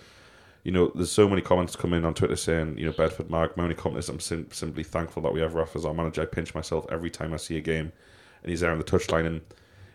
[0.65, 3.63] You know, there's so many comments coming on Twitter saying, you know, Bedford Mag, my
[3.63, 6.23] only comment is I'm sim- simply thankful that we have Rafa as our manager.
[6.23, 7.93] I pinch myself every time I see a game
[8.43, 9.27] and he's there on the touchline.
[9.27, 9.41] And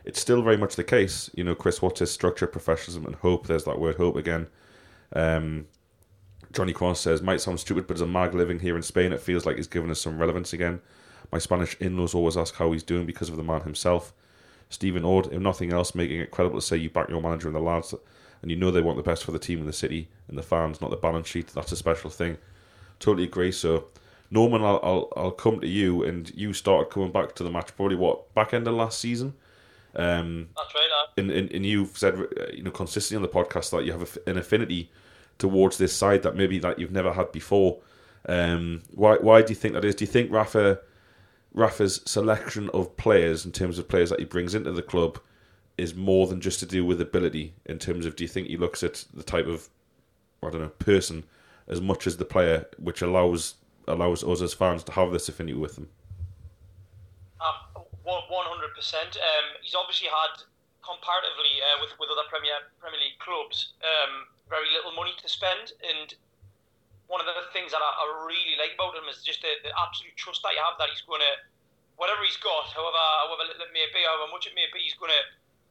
[0.06, 1.30] it's still very much the case.
[1.34, 3.48] You know, Chris Watts' structure, professionalism, and hope.
[3.48, 4.48] There's that word hope again.
[5.14, 5.68] Um,
[6.52, 9.22] Johnny Cross says, might sound stupid, but as a mag living here in Spain, it
[9.22, 10.82] feels like he's given us some relevance again.
[11.32, 14.14] My Spanish in laws always ask how he's doing because of the man himself.
[14.70, 17.56] Stephen Ord, if nothing else, making it credible to say you back your manager and
[17.56, 17.94] the lads,
[18.42, 20.44] and you know they want the best for the team and the city and the
[20.44, 21.48] fans, not the balance sheet.
[21.48, 22.38] That's a special thing.
[23.00, 23.52] Totally agree.
[23.52, 23.86] So,
[24.30, 27.76] Norman, I'll, I'll, I'll come to you, and you started coming back to the match
[27.76, 29.34] probably what back end of last season.
[29.96, 31.08] Um, That's right.
[31.18, 34.18] And, and, and you've said uh, you know consistently on the podcast that you have
[34.26, 34.92] an affinity
[35.38, 37.80] towards this side that maybe that you've never had before.
[38.28, 39.96] Um, why why do you think that is?
[39.96, 40.80] Do you think Rafa
[41.54, 45.20] Rafa's selection of players in terms of players that he brings into the club
[45.78, 47.54] is more than just to do with ability?
[47.66, 49.70] In terms of do you think he looks at the type of
[50.42, 51.24] I don't know person
[51.68, 53.56] as much as the player, which allows
[53.88, 55.90] allows us as fans to have this affinity with them?
[58.04, 59.16] One hundred percent.
[59.16, 60.44] Um, he's obviously had
[60.84, 65.72] comparatively uh, with with other Premier Premier League clubs um, very little money to spend,
[65.80, 66.12] and
[67.08, 69.72] one of the things that I, I really like about him is just the, the
[69.80, 71.34] absolute trust that you have that he's going to
[71.96, 75.00] whatever he's got, however however little it may be, however much it may be, he's
[75.00, 75.24] going to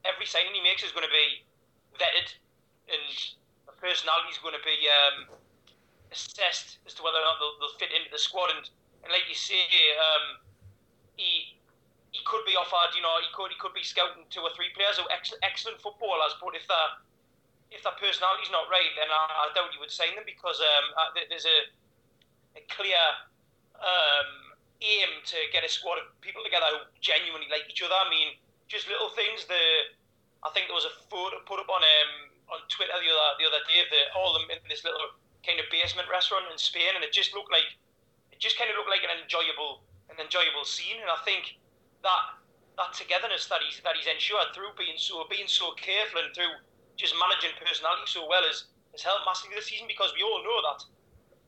[0.09, 1.45] every signing he makes is going to be
[2.01, 2.33] vetted,
[2.89, 3.13] and
[3.69, 5.37] the personality is going to be um,
[6.09, 8.49] assessed as to whether or not they'll, they'll fit into the squad.
[8.57, 8.65] And,
[9.05, 9.61] and like you say,
[10.01, 10.41] um,
[11.21, 11.61] he
[12.33, 14.97] could be offered, you know, he could he could be scouting two or three players
[14.97, 16.89] who ex- excellent footballers, but if their
[17.69, 21.13] if their personality's not right, then I, I doubt you would sign them because um,
[21.29, 21.59] there's a
[22.57, 23.01] a clear
[23.77, 27.97] um, aim to get a squad of people together who genuinely like each other.
[27.97, 29.45] I mean, just little things.
[29.45, 29.93] The
[30.41, 32.13] I think there was a photo put up on um,
[32.57, 35.21] on Twitter the other the other day of the, all of them in this little
[35.45, 37.69] kind of basement restaurant in Spain, and it just looked like
[38.33, 41.01] it just kind of looked like an enjoyable an enjoyable scene.
[41.01, 41.57] And I think
[42.03, 42.23] that
[42.79, 46.53] that togetherness that he's that he's ensured through being so being so careful and through
[46.97, 50.61] just managing personality so well has has helped massively this season because we all know
[50.67, 50.81] that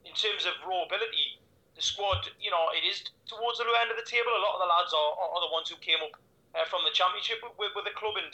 [0.05, 1.41] in terms of raw ability,
[1.75, 4.31] the squad, you know, it is towards the low end of the table.
[4.31, 6.15] A lot of the lads are, are the ones who came up
[6.55, 8.31] uh, from the championship with, with the club, and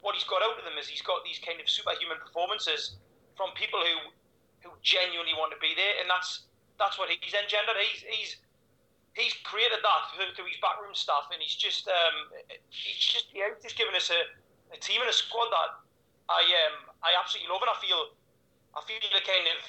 [0.00, 2.96] what he's got out of them is he's got these kind of superhuman performances
[3.36, 4.14] from people who
[4.66, 6.48] who genuinely want to be there, and that's
[6.80, 7.76] that's what he's engendered.
[7.78, 8.30] He's he's
[9.18, 12.30] he's created that through, through his backroom staff, and he's just um,
[12.70, 14.20] he's just yeah, he's just given us a,
[14.70, 15.82] a team and a squad that
[16.30, 18.14] I um I absolutely love, and I feel
[18.78, 19.60] I feel a kind of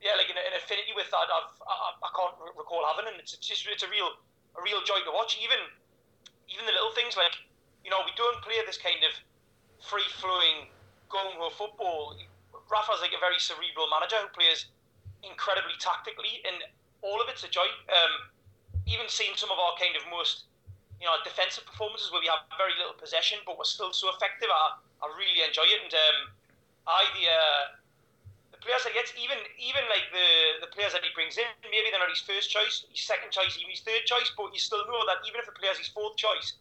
[0.00, 3.36] yeah like an, an affinity with that I've I, I can't recall having, and it's,
[3.36, 4.08] it's just it's a real
[4.56, 5.36] a real joy to watch.
[5.36, 5.60] Even
[6.48, 7.36] even the little things like
[7.84, 9.12] you know we don't play this kind of
[9.84, 10.72] free flowing
[11.12, 12.16] going go football.
[12.72, 14.72] Rafa's like a very cerebral manager who plays
[15.20, 16.64] incredibly tactically, and
[17.04, 17.68] all of it's a joy.
[17.92, 18.32] Um,
[18.86, 20.44] even seen some of our kind of most
[21.00, 24.48] you know defensive performances where we have very little possession but we're still so effective
[24.48, 25.84] I, I really enjoy it.
[25.84, 26.18] And um,
[26.86, 27.64] I the uh,
[28.52, 31.48] the players that he gets even even like the the players that he brings in
[31.68, 34.60] maybe they're not his first choice his second choice even his third choice but you
[34.60, 36.56] still know that even if the player's his fourth choice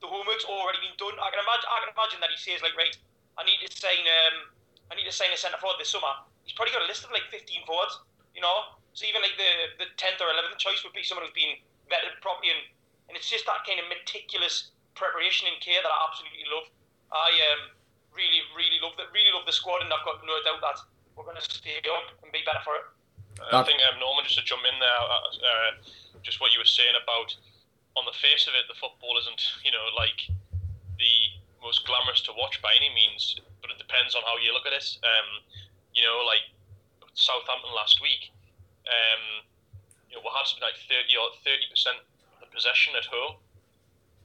[0.00, 1.16] the homework's already been done.
[1.16, 2.92] I can imagine I can imagine that he says like right
[3.40, 4.52] I need to sign um,
[4.92, 6.12] I need to sign a centre forward this summer.
[6.44, 7.96] He's probably got a list of like 15 forwards
[8.36, 11.36] you know so even like the the tenth or eleventh choice would be someone who's
[11.36, 11.60] been
[11.92, 12.64] vetted properly, and,
[13.06, 16.66] and it's just that kind of meticulous preparation and care that I absolutely love.
[17.12, 17.76] I um,
[18.16, 19.12] really, really love that.
[19.12, 20.80] Really love the squad, and I've got no doubt that
[21.12, 22.88] we're going to stay up and be better for it.
[23.52, 25.70] I think um, Norman, just to jump in there, uh, uh,
[26.24, 27.36] just what you were saying about
[28.00, 30.24] on the face of it, the football isn't you know like
[30.96, 31.16] the
[31.60, 34.72] most glamorous to watch by any means, but it depends on how you look at
[34.72, 34.88] it.
[35.04, 35.44] Um,
[35.92, 36.48] you know, like
[37.12, 38.32] Southampton last week,
[38.86, 39.22] um,
[40.08, 43.42] you know, we had something like thirty or thirty percent of the possession at home,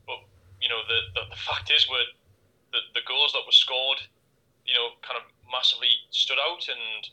[0.06, 0.22] but
[0.62, 2.06] you know, the the, the fact is, were
[2.72, 4.02] the the goals that were scored,
[4.66, 7.10] you know, kind of massively stood out, and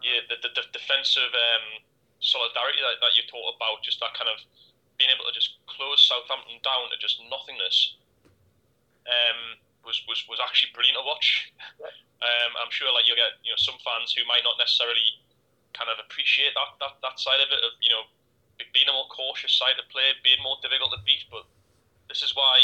[0.00, 1.82] yeah, the the, the defensive um,
[2.22, 4.38] solidarity that, that you talked about, just that kind of
[4.96, 7.98] being able to just close Southampton down to just nothingness,
[9.10, 11.50] um, was was was actually brilliant to watch.
[12.22, 15.02] Um, I'm sure like you'll get you know some fans who might not necessarily
[15.72, 18.04] kind of appreciate that, that, that side of it of you know
[18.70, 21.26] being a more cautious side to play, being more difficult to beat.
[21.26, 21.48] But
[22.06, 22.62] this is why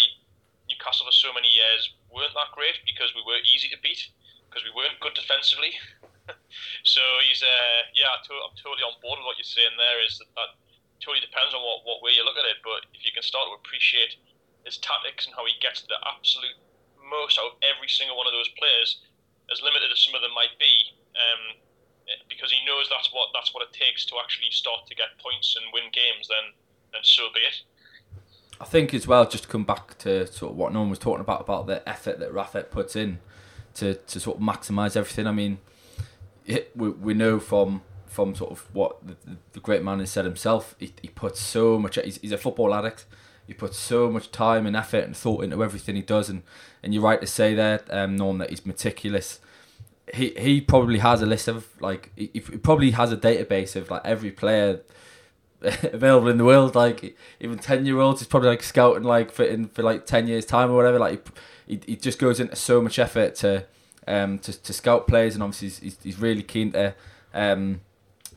[0.70, 4.06] Newcastle for so many years weren't that great because we were easy to beat
[4.46, 5.74] because we weren't good defensively.
[6.84, 9.74] so he's uh, yeah, I'm totally on board with what you're saying.
[9.74, 10.50] There is that, that
[11.02, 12.60] totally depends on what, what way you look at it.
[12.62, 14.16] But if you can start to appreciate
[14.62, 16.56] his tactics and how he gets the absolute
[17.08, 19.00] most out of every single one of those players,
[19.48, 21.56] as limited as some of them might be, um,
[22.28, 25.56] because he knows that's what that's what it takes to actually start to get points
[25.56, 26.52] and win games, then
[26.92, 27.62] then so be it.
[28.60, 31.20] I think as well, just to come back to sort of what Norman was talking
[31.20, 33.20] about about the effort that Rafa puts in
[33.74, 35.26] to, to sort of maximise everything.
[35.26, 35.58] I mean,
[36.44, 39.16] it, we, we know from from sort of what the,
[39.52, 41.96] the great man has said himself, he, he puts so much.
[42.02, 43.04] He's, he's a football addict.
[43.46, 46.42] He puts so much time and effort and thought into everything he does, and,
[46.82, 49.40] and you're right to say there, um, Norm, that he's meticulous.
[50.14, 53.90] He he probably has a list of like he, he probably has a database of
[53.90, 54.80] like every player
[55.60, 56.74] available in the world.
[56.74, 60.26] Like even ten year olds, he's probably like scouting like for in for like ten
[60.26, 60.98] years time or whatever.
[60.98, 61.26] Like
[61.66, 63.66] he, he just goes into so much effort to
[64.06, 66.94] um to, to scout players, and obviously he's, he's really keen to
[67.34, 67.80] um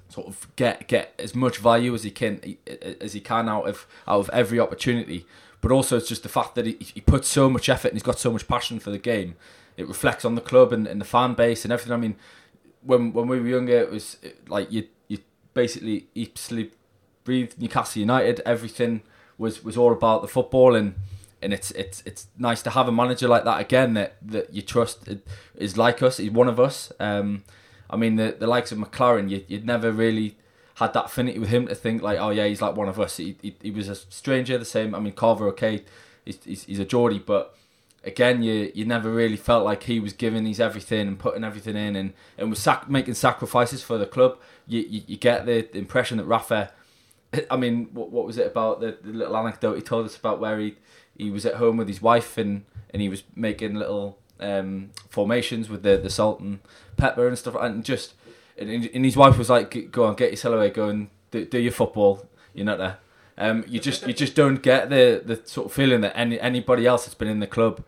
[0.10, 2.58] sort of get get as much value as he can
[3.00, 5.26] as he can out of out of every opportunity.
[5.62, 8.04] But also it's just the fact that he, he puts so much effort and he's
[8.04, 9.36] got so much passion for the game.
[9.82, 11.94] It reflects on the club and, and the fan base and everything.
[11.94, 12.16] I mean,
[12.82, 14.18] when when we were younger, it was
[14.48, 15.20] like you you
[15.54, 16.76] basically eat, sleep,
[17.24, 18.42] breathe Newcastle United.
[18.46, 19.02] Everything
[19.38, 20.96] was was all about the football and
[21.42, 24.62] and it's it's it's nice to have a manager like that again that that you
[24.62, 25.10] trust
[25.56, 26.18] is like us.
[26.18, 26.92] He's one of us.
[27.00, 27.44] Um,
[27.90, 30.38] I mean, the the likes of McClaren, you, would never really
[30.76, 33.18] had that affinity with him to think like, oh yeah, he's like one of us.
[33.18, 34.96] He, he, he was a stranger, the same.
[34.96, 35.84] I mean, Carver, okay,
[36.26, 37.56] he's, he's, he's a Geordie, but
[38.04, 41.76] again, you you never really felt like he was giving his everything and putting everything
[41.76, 44.38] in and, and was sac- making sacrifices for the club.
[44.68, 46.72] You, you, you get the impression that Rafa,
[47.50, 50.40] I mean, what, what was it about the, the little anecdote he told us about
[50.40, 50.76] where he
[51.16, 55.70] he was at home with his wife and, and he was making little um, formations
[55.70, 56.60] with the, the salt and
[56.98, 58.14] pepper and stuff and just
[58.58, 61.60] and, and his wife was like go on get your away go and do, do
[61.60, 62.98] your football you're not there
[63.42, 66.86] um, you just you just don't get the the sort of feeling that any anybody
[66.86, 67.84] else that's been in the club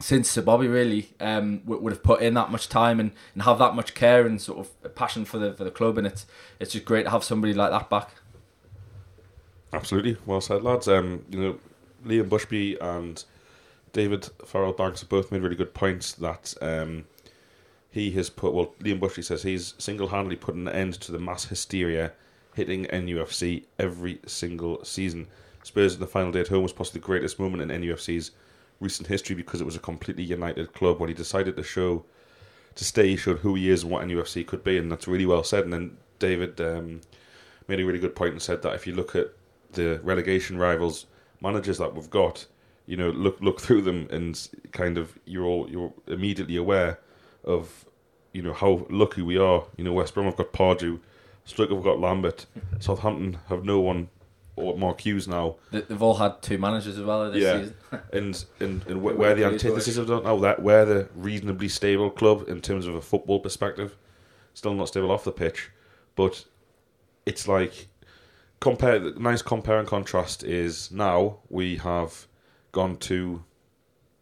[0.00, 3.42] since Sir Bobby really um, would, would have put in that much time and, and
[3.42, 6.26] have that much care and sort of passion for the for the club and it's
[6.58, 8.10] it's just great to have somebody like that back.
[9.72, 10.88] Absolutely, well said, lads.
[10.88, 11.58] Um, you know,
[12.06, 13.22] Liam Bushby and
[13.92, 17.04] David Farrell Banks have both made really good points that um,
[17.90, 18.54] he has put.
[18.54, 22.12] Well, Liam Bushby says he's single-handedly put an end to the mass hysteria
[22.58, 25.28] hitting NUFC every single season.
[25.62, 28.32] Spurs in the final day at home was possibly the greatest moment in NUFC's
[28.80, 30.98] recent history because it was a completely united club.
[30.98, 32.04] When he decided to show
[32.74, 35.24] to stay, he showed who he is and what NUFC could be, and that's really
[35.24, 35.62] well said.
[35.64, 37.00] And then David um,
[37.68, 39.28] made a really good point and said that if you look at
[39.72, 41.06] the relegation rivals
[41.40, 42.44] managers that we've got,
[42.86, 46.98] you know, look look through them and kind of you're all, you're immediately aware
[47.44, 47.84] of
[48.32, 49.62] you know how lucky we are.
[49.76, 50.98] You know, West Brom have got Pardew,
[51.48, 52.44] Stoke have got Lambert,
[52.78, 54.10] Southampton have no one
[54.54, 55.56] or Mark Hughes now.
[55.70, 57.60] They've all had two managers as well this yeah.
[57.60, 57.74] season.
[58.12, 62.10] and and, and where, where the antithesis of that now that where the reasonably stable
[62.10, 63.96] club in terms of a football perspective,
[64.54, 65.70] still not stable off the pitch,
[66.16, 66.44] but
[67.24, 67.88] it's like
[68.60, 72.26] compare the nice compare and contrast is now we have
[72.72, 73.42] gone to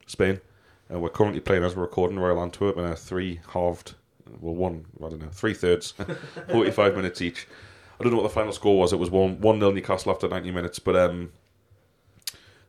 [0.06, 0.40] Spain
[0.88, 3.94] and we're currently playing as we're recording Royal Antwerp in a three halved
[4.40, 5.94] well one I don't know three thirds
[6.50, 7.46] forty five minutes each.
[7.98, 8.92] I don't know what the final score was.
[8.92, 11.32] It was one one nil Newcastle after ninety minutes, but um,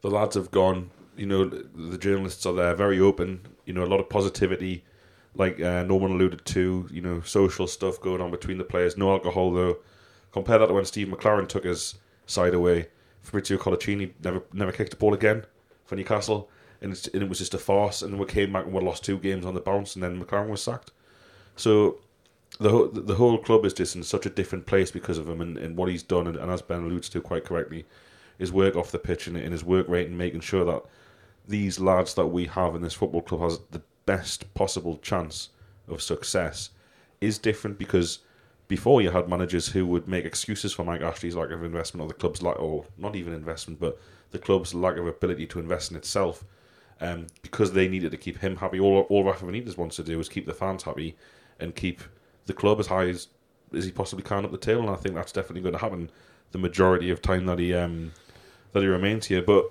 [0.02, 0.92] the lads have gone.
[1.16, 3.42] You know, the journalists are there, very open.
[3.66, 4.86] You know, a lot of positivity,
[5.34, 6.88] like uh, Norman alluded to.
[6.92, 8.98] You know, social stuff going on between the players.
[8.98, 9.78] No alcohol though
[10.38, 11.96] Compare that to when Steve McClaren took his
[12.28, 12.90] side away.
[13.22, 15.46] Fabrizio Coloccini never never kicked a ball again
[15.86, 18.04] for Newcastle, and, and, it was just a farce.
[18.04, 20.50] And we came back and we lost two games on the bounce, and then McClaren
[20.50, 20.92] was sacked.
[21.58, 21.98] So
[22.60, 25.42] the whole, the whole club is just in such a different place because of him
[25.42, 27.86] and, and what he's done, and, and, as Ben alludes to quite correctly,
[28.38, 30.84] his work off the pitch and, and his work rate and making sure that
[31.48, 35.50] these lads that we have in this football club has the best possible chance
[35.88, 36.70] of success
[37.22, 38.20] is different because
[38.68, 42.08] before you had managers who would make excuses for Mike Ashley's lack of investment or
[42.08, 44.00] the club's lack, or not even investment, but
[44.32, 46.44] the club's lack of ability to invest in itself,
[47.00, 48.80] um, because they needed to keep him happy.
[48.80, 51.16] All all Rafa Benitez wants to do is keep the fans happy
[51.60, 52.02] and keep
[52.46, 53.28] the club as high as,
[53.74, 56.10] as he possibly can up the table, and I think that's definitely going to happen
[56.52, 58.14] the majority of time that he um,
[58.74, 59.42] that he remains here.
[59.42, 59.66] But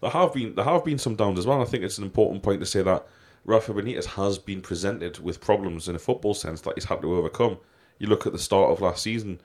[0.00, 1.62] there have been there have been some downs as well.
[1.62, 3.06] I think it's an important point to say that
[3.44, 7.14] Rafa Benitez has been presented with problems in a football sense that he's had to
[7.14, 7.58] overcome.
[7.98, 9.40] You look at the start of last season,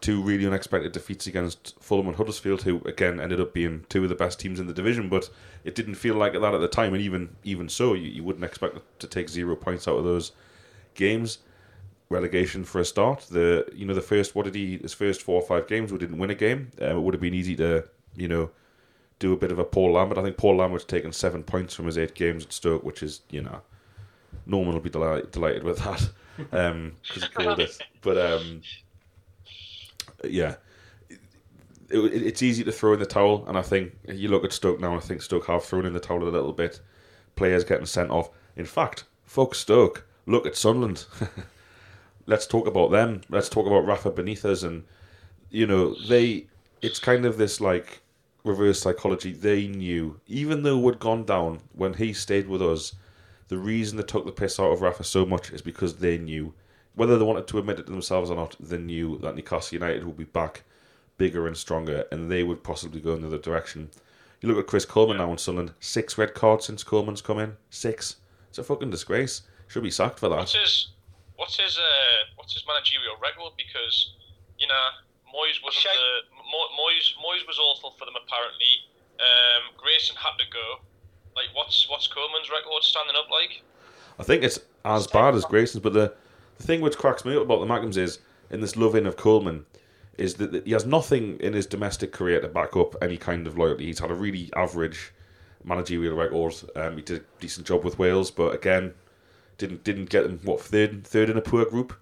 [0.00, 4.08] two really unexpected defeats against Fulham and Huddersfield, who again ended up being two of
[4.08, 5.30] the best teams in the division, but
[5.64, 8.44] it didn't feel like that at the time, and even even so, you, you wouldn't
[8.44, 10.32] expect to take zero points out of those
[10.94, 11.38] games.
[12.10, 13.26] Relegation for a start.
[13.30, 15.98] The you know the first what did he his first four or five games we
[15.98, 16.70] didn't win a game.
[16.80, 18.50] Um, it would have been easy to you know
[19.18, 20.18] do a bit of a Paul Lambert.
[20.18, 23.22] I think Paul Lambert's taken seven points from his eight games at Stoke, which is
[23.30, 23.62] you know
[24.46, 27.78] no one will be delighted, delighted with that because um, he killed it.
[28.02, 28.62] But um,
[30.30, 30.56] yeah,
[31.90, 34.52] it, it, it's easy to throw in the towel, and I think you look at
[34.52, 34.96] Stoke now.
[34.96, 36.80] I think Stoke have thrown in the towel a little bit.
[37.36, 38.30] Players getting sent off.
[38.56, 40.06] In fact, fuck Stoke.
[40.26, 41.06] Look at Sunderland.
[42.26, 43.20] Let's talk about them.
[43.28, 44.84] Let's talk about Rafa Benitez, and
[45.50, 46.46] you know they.
[46.82, 48.02] It's kind of this like
[48.44, 49.32] reverse psychology.
[49.32, 52.94] They knew, even though we'd gone down when he stayed with us.
[53.48, 56.54] The reason they took the piss out of Rafa so much is because they knew
[56.94, 60.04] whether they wanted to admit it to themselves or not, they knew that Newcastle United
[60.04, 60.62] would be back
[61.16, 63.90] bigger and stronger, and they would possibly go in the other direction.
[64.40, 67.56] You look at Chris Coleman now in Sunderland, six red cards since Coleman's come in.
[67.70, 68.16] Six.
[68.48, 69.42] It's a fucking disgrace.
[69.68, 70.36] Should be sacked for that.
[70.36, 70.88] What's his
[71.36, 73.52] what's his uh, what's his managerial record?
[73.56, 74.12] Because
[74.58, 74.84] you know
[75.26, 75.92] Moyes wasn't Shame.
[75.96, 78.84] the Mo- Moyes Moyes was awful for them apparently.
[79.18, 80.84] Um, Grayson had to go.
[81.34, 83.62] Like what's what's Coleman's record standing up like?
[84.18, 86.14] I think it's as bad as Grayson's, but the,
[86.56, 88.18] the thing which cracks me up about the Mackems is,
[88.50, 89.66] in this loving of Coleman,
[90.18, 93.46] is that that he has nothing in his domestic career to back up any kind
[93.46, 93.86] of loyalty.
[93.86, 95.12] He's had a really average
[95.64, 96.54] managerial record.
[96.76, 98.94] Um, he did a decent job with Wales, but again,
[99.58, 101.94] didn't didn't get them what third third in a poor group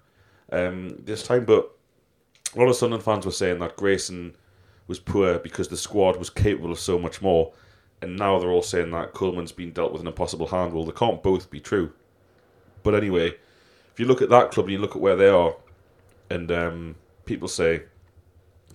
[0.51, 1.45] um, this time.
[1.45, 1.71] But
[2.55, 4.35] a lot of Sunderland fans were saying that Grayson
[4.87, 7.53] was poor because the squad was capable of so much more,
[8.01, 10.73] and now they're all saying that Coleman's been dealt with an impossible hand.
[10.73, 11.93] Well, they can't both be true.
[12.83, 13.35] But anyway,
[13.93, 15.55] if you look at that club and you look at where they are,
[16.29, 17.83] and um, people say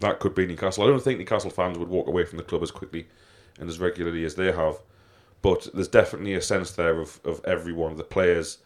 [0.00, 0.84] that could be Newcastle.
[0.84, 3.08] I don't think Newcastle fans would walk away from the club as quickly
[3.58, 4.78] and as regularly as they have.
[5.42, 8.58] But there's definitely a sense there of, of everyone, the players,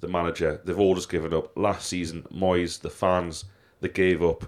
[0.00, 0.60] the manager.
[0.64, 1.56] They've all just given up.
[1.56, 3.44] Last season, Moyes, the fans,
[3.80, 4.44] they gave up.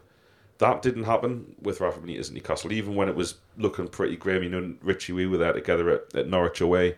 [0.58, 4.42] That didn't happen with Rafa Benitez at Newcastle, even when it was looking pretty grim.
[4.42, 6.96] You know, Richie, we were there together at, at Norwich away.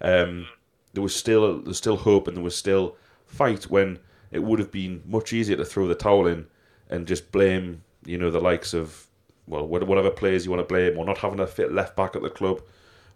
[0.00, 0.46] Um,
[0.94, 2.96] there was still there was still hope and there was still
[3.34, 3.98] fight when
[4.30, 6.46] it would have been much easier to throw the towel in
[6.88, 9.06] and just blame you know the likes of
[9.46, 12.22] well whatever players you want to blame or not having a fit left back at
[12.22, 12.62] the club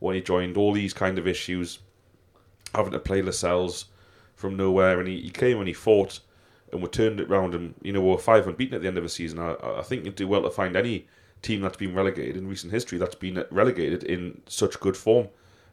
[0.00, 1.78] when he joined all these kind of issues
[2.74, 3.86] having to play Lascelles
[4.34, 6.20] from nowhere and he, he came and he fought
[6.72, 8.98] and we turned it round and you know we were five unbeaten at the end
[8.98, 11.06] of the season I, I think you'd do well to find any
[11.40, 15.28] team that's been relegated in recent history that's been relegated in such good form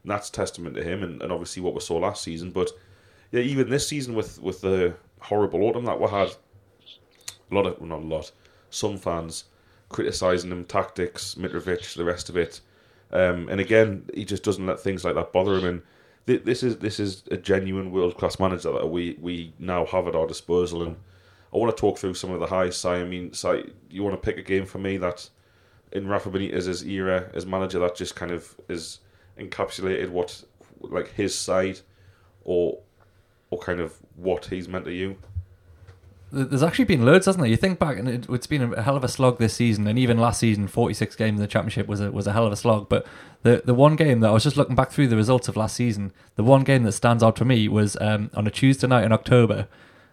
[0.06, 2.52] and that's testament to him and, and obviously what we saw last season.
[2.52, 2.70] But
[3.36, 6.30] yeah, even this season with with the horrible autumn that we had,
[7.52, 8.32] a lot of well, not a lot,
[8.70, 9.46] some fans
[9.90, 12.62] criticising him tactics, Mitrovic, the rest of it.
[13.12, 15.66] Um, and again, he just doesn't let things like that bother him.
[15.66, 15.82] And
[16.28, 20.08] th- this is this is a genuine world class manager that we we now have
[20.08, 20.84] at our disposal.
[20.84, 20.96] And
[21.54, 22.78] I want to talk through some of the highs.
[22.78, 25.30] Si, I mean, Si, you want to pick a game for me that
[25.92, 29.00] in Rafa Benitez's era as manager that just kind of is
[29.38, 30.44] encapsulated what
[30.82, 31.80] like his side
[32.44, 32.80] or
[33.56, 35.18] or kind of what he's meant to you.
[36.32, 37.49] There's actually been loads, hasn't there?
[37.49, 39.97] You think back, and it, it's been a hell of a slog this season, and
[39.97, 42.58] even last season, 46 games in the championship was a was a hell of a
[42.58, 42.89] slog.
[42.89, 43.06] But
[43.43, 45.76] the the one game that I was just looking back through the results of last
[45.76, 49.06] season, the one game that stands out for me was um, on a Tuesday night
[49.06, 49.68] in October,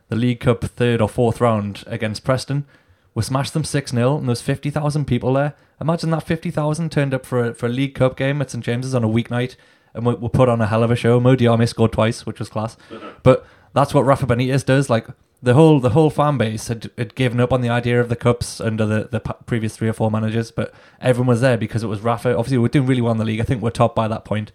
[0.09, 2.67] the League Cup third or fourth round against Preston.
[3.15, 5.55] We smashed them 6 0, and there was 50,000 people there.
[5.81, 8.95] Imagine that 50,000 turned up for a, for a League Cup game at St James's
[8.95, 9.57] on a weeknight,
[9.95, 11.21] and we, we put on a hell of a show.
[11.21, 11.37] Mo
[11.67, 12.77] scored twice, which was class.
[13.23, 14.91] But that's what Rafa Benitez does.
[14.91, 15.07] Like,
[15.43, 18.17] the whole the whole fan base had, had given up on the idea of the
[18.17, 21.89] cups under the, the previous three or four managers, but everyone was there because it
[21.89, 22.37] was Rafa.
[22.37, 23.41] Obviously, we're doing really well in the league.
[23.41, 24.53] I think we're top by that point,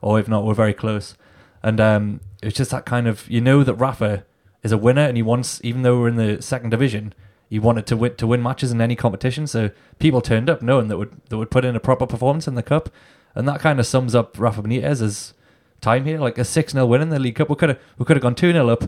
[0.00, 1.14] or if not, we're very close.
[1.62, 4.24] And um, it's just that kind of you know that Rafa
[4.62, 7.12] is a winner, and he wants, even though we're in the second division,
[7.50, 9.46] he wanted to win to win matches in any competition.
[9.46, 12.54] So people turned up knowing that would that would put in a proper performance in
[12.54, 12.88] the cup,
[13.34, 15.34] and that kind of sums up Rafa Benitez's
[15.80, 16.18] time here.
[16.18, 18.22] Like a six 0 win in the League Cup, we could have we could have
[18.22, 18.84] gone two 0 up,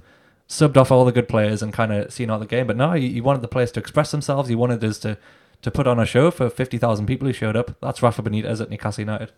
[0.48, 2.66] subbed off all the good players, and kind of seen out the game.
[2.66, 4.48] But no, he, he wanted the players to express themselves.
[4.48, 5.16] He wanted us to
[5.62, 7.76] to put on a show for fifty thousand people who showed up.
[7.80, 9.32] That's Rafa Benitez at Newcastle United.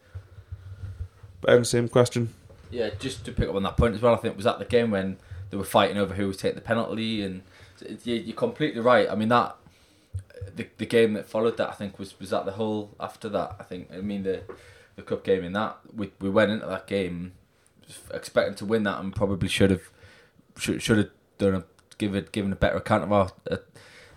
[1.43, 2.33] Ben, same question.
[2.71, 4.65] Yeah, just to pick up on that point as well, I think was that the
[4.65, 5.19] game when
[5.51, 7.43] they were fighting over who was taking the penalty, and
[8.05, 9.09] you- you're completely right.
[9.11, 9.55] I mean that
[10.57, 13.57] the the game that followed that, I think was was that the whole after that.
[13.61, 14.41] I think I mean the
[14.97, 17.33] the cup game in that we we went into that game
[18.13, 19.91] expecting to win that and probably should have
[20.57, 21.65] should, should have done a
[21.99, 23.57] give it given a better account of our uh,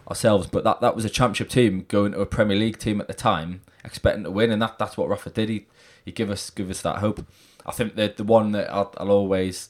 [0.09, 0.47] ourselves.
[0.47, 3.13] But that, that was a championship team going to a Premier League team at the
[3.13, 5.49] time, expecting to win, and that, that's what Rafa did.
[5.49, 5.65] He
[6.03, 7.25] he give us give us that hope.
[7.65, 9.69] I think that the one that I'll, I'll always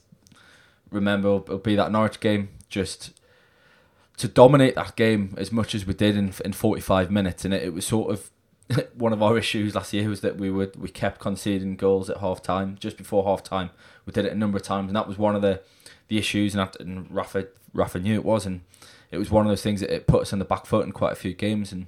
[0.91, 2.49] remember will, will be that Norwich game.
[2.69, 3.13] Just
[4.17, 7.63] to dominate that game as much as we did in in 45 minutes, and it,
[7.63, 8.29] it was sort of
[8.95, 12.17] one of our issues last year was that we would we kept conceding goals at
[12.17, 12.77] half time.
[12.79, 13.69] Just before half time,
[14.05, 15.61] we did it a number of times, and that was one of the
[16.07, 16.55] the issues.
[16.55, 18.61] And, and Rafa Rafa knew it was, and
[19.11, 20.91] it was one of those things that it put us on the back foot in
[20.91, 21.87] quite a few games, and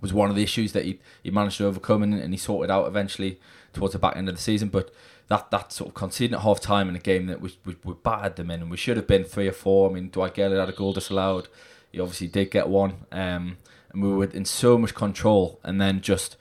[0.00, 2.70] was one of the issues that he, he managed to overcome and, and he sorted
[2.70, 3.40] out eventually
[3.72, 4.68] towards the back end of the season.
[4.68, 4.92] But
[5.28, 7.94] that that sort of conceding at half time in a game that we, we, we
[7.94, 9.90] battered them in, and we should have been three or four.
[9.90, 11.48] I mean, Dwight Gayle had a goal disallowed.
[11.92, 13.56] He obviously did get one, um,
[14.00, 16.36] we were in so much control, and then just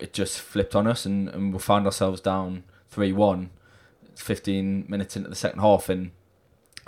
[0.00, 3.50] it just flipped on us, and, and we found ourselves down three one.
[4.16, 6.12] 15 minutes into the second half and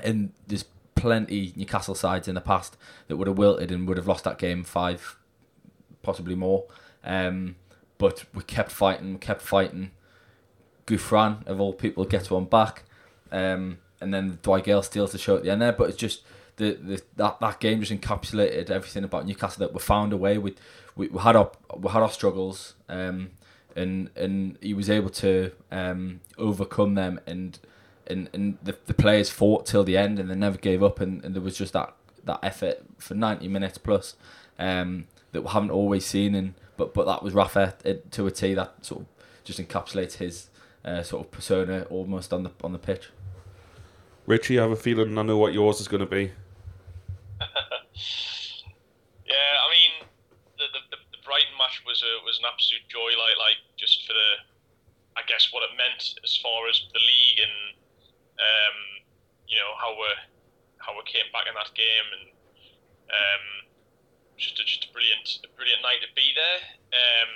[0.03, 0.65] and there's
[0.95, 2.77] plenty Newcastle sides in the past
[3.09, 5.17] that would have wilted and would have lost that game five,
[6.03, 6.65] possibly more.
[7.05, 7.57] Um,
[7.99, 9.93] but we kept fighting, we kept fighting.
[10.87, 12.85] Gouffran, of all people, gets one back.
[13.33, 15.73] Um, and then Dwight Gayle steals the show at the end there.
[15.73, 16.23] But it's just
[16.57, 20.39] the, the that, that game just encapsulated everything about Newcastle that we found a way.
[20.39, 20.55] We,
[20.95, 23.31] we, we had our we had our struggles, um,
[23.75, 27.59] and and he was able to um, overcome them and
[28.07, 31.25] and, and the, the players fought till the end and they never gave up and,
[31.25, 31.93] and there was just that,
[32.25, 34.15] that effort for 90 minutes plus
[34.61, 37.75] um, that we haven't always seen and but but that was Rafa
[38.11, 39.07] to a T that sort of
[39.45, 40.51] just encapsulates his
[40.85, 43.11] uh, sort of persona almost on the on the pitch.
[44.27, 46.33] Richie, I have a feeling I know what yours is going to be.
[49.27, 49.93] Yeah, I mean,
[50.59, 54.13] the, the, the Brighton match was a, was an absolute joy, like like just for
[54.13, 54.31] the,
[55.19, 57.59] I guess what it meant as far as the league and
[58.37, 58.79] um,
[59.49, 60.09] you know how we
[60.79, 62.25] how we came back in that game, and
[63.11, 63.45] um,
[64.37, 66.61] just a, just a brilliant a brilliant night to be there.
[66.95, 67.33] Um,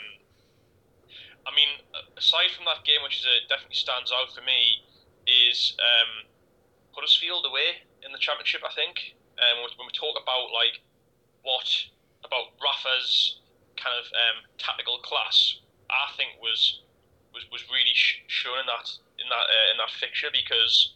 [1.49, 1.83] I mean,
[2.17, 4.85] aside from that game, which is a, definitely stands out for me,
[5.27, 6.29] is um,
[6.93, 8.61] Huddersfield away in the championship.
[8.63, 10.81] I think um, when we talk about like
[11.43, 11.69] what
[12.25, 13.41] about Rafa's
[13.81, 15.57] kind of um, tactical class,
[15.89, 16.85] I think was
[17.33, 18.87] was, was really sh- shown in that
[19.17, 20.95] in that uh, in that fixture because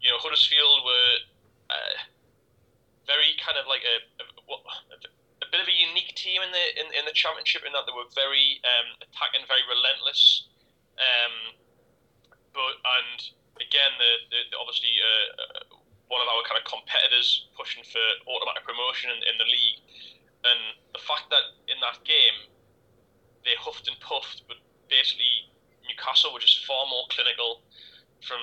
[0.00, 1.12] you know Huddersfield were
[1.70, 1.96] uh,
[3.04, 4.24] very kind of like a, a,
[5.44, 7.94] a, bit of a unique team in the in, in the championship in that they
[7.94, 10.48] were very um, attacking, very relentless.
[10.96, 11.52] Um,
[12.56, 13.18] but and
[13.60, 15.75] again, the, the, obviously uh, uh,
[16.08, 19.80] one of our kind of competitors pushing for automatic promotion in, in the league,
[20.46, 20.60] and
[20.94, 22.50] the fact that in that game
[23.46, 24.58] they huffed and puffed, but
[24.90, 25.50] basically
[25.86, 27.62] Newcastle were just far more clinical
[28.22, 28.42] from.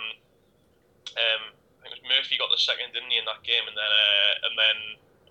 [1.14, 1.54] Um,
[1.84, 3.92] I think it was Murphy got the second, didn't he, in that game, and then
[3.92, 4.78] uh, and then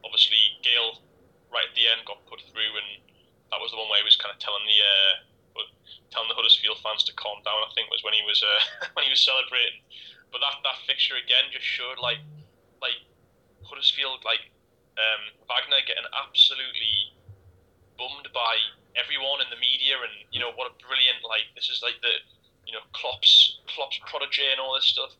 [0.05, 1.01] obviously Gayle
[1.49, 3.01] right at the end got put through, and
[3.51, 5.13] that was the one where he was kind of telling the uh,
[6.13, 7.65] telling the Huddersfield fans to calm down.
[7.65, 8.61] I think was when he was uh,
[8.95, 9.81] when he was celebrating.
[10.33, 12.25] But that, that fixture again just showed like
[12.81, 12.99] like
[13.63, 14.51] Huddersfield like
[14.97, 17.13] um, Wagner getting absolutely
[17.97, 18.57] bummed by
[18.97, 22.15] everyone in the media, and you know what a brilliant like this is like the
[22.67, 25.13] you know Klopp's Klopp's protege and all this stuff.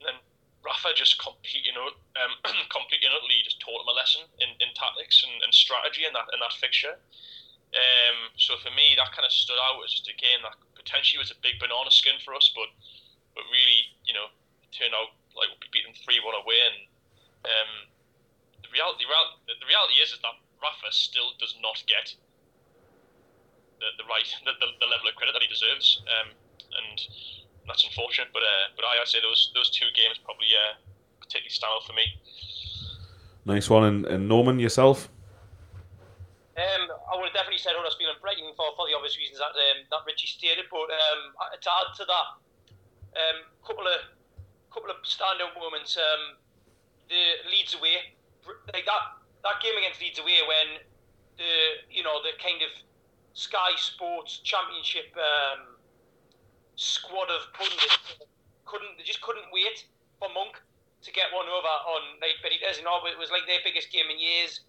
[0.00, 0.18] And then
[0.64, 2.32] Rafa just completely um,
[2.72, 6.12] completely and utterly just taught him a lesson in, in tactics and, and strategy in
[6.16, 6.96] that in that fixture.
[7.74, 11.18] Um, so for me, that kind of stood out as just a game that potentially
[11.18, 12.70] was a big banana skin for us, but
[13.34, 14.30] but really, you know,
[14.74, 16.58] it turned out like we beat them three one away.
[16.58, 16.76] And
[17.46, 17.70] um,
[18.66, 22.10] the reality, the, the reality is, is that Rafa still does not get
[23.78, 26.34] the, the right the, the, the, level of credit that he deserves, um,
[26.82, 26.98] and
[27.68, 28.34] that's unfortunate.
[28.34, 30.80] But uh, but I, I say those those two games probably uh,
[31.20, 32.06] particularly stand out for me.
[33.44, 35.12] Nice one, and, and Norman yourself.
[36.54, 39.52] Um, I would have definitely said Huddersfield and Brighton for, for the obvious reasons that
[39.52, 40.70] um, that Richie stated.
[40.70, 42.26] But um, to add to that,
[43.18, 44.00] um, couple of
[44.74, 45.96] couple of standout moments.
[45.96, 46.36] Um,
[47.08, 48.18] the Leeds away,
[48.74, 49.02] like that
[49.46, 50.82] that game against Leeds away when
[51.38, 51.52] the
[51.90, 52.70] you know the kind of
[53.34, 55.78] Sky Sports Championship um,
[56.76, 58.18] squad of pundits
[58.64, 59.86] couldn't they just couldn't wait
[60.18, 60.58] for Monk
[61.02, 62.80] to get one over on like Benitez.
[62.80, 64.64] You know, it was like their biggest game in years.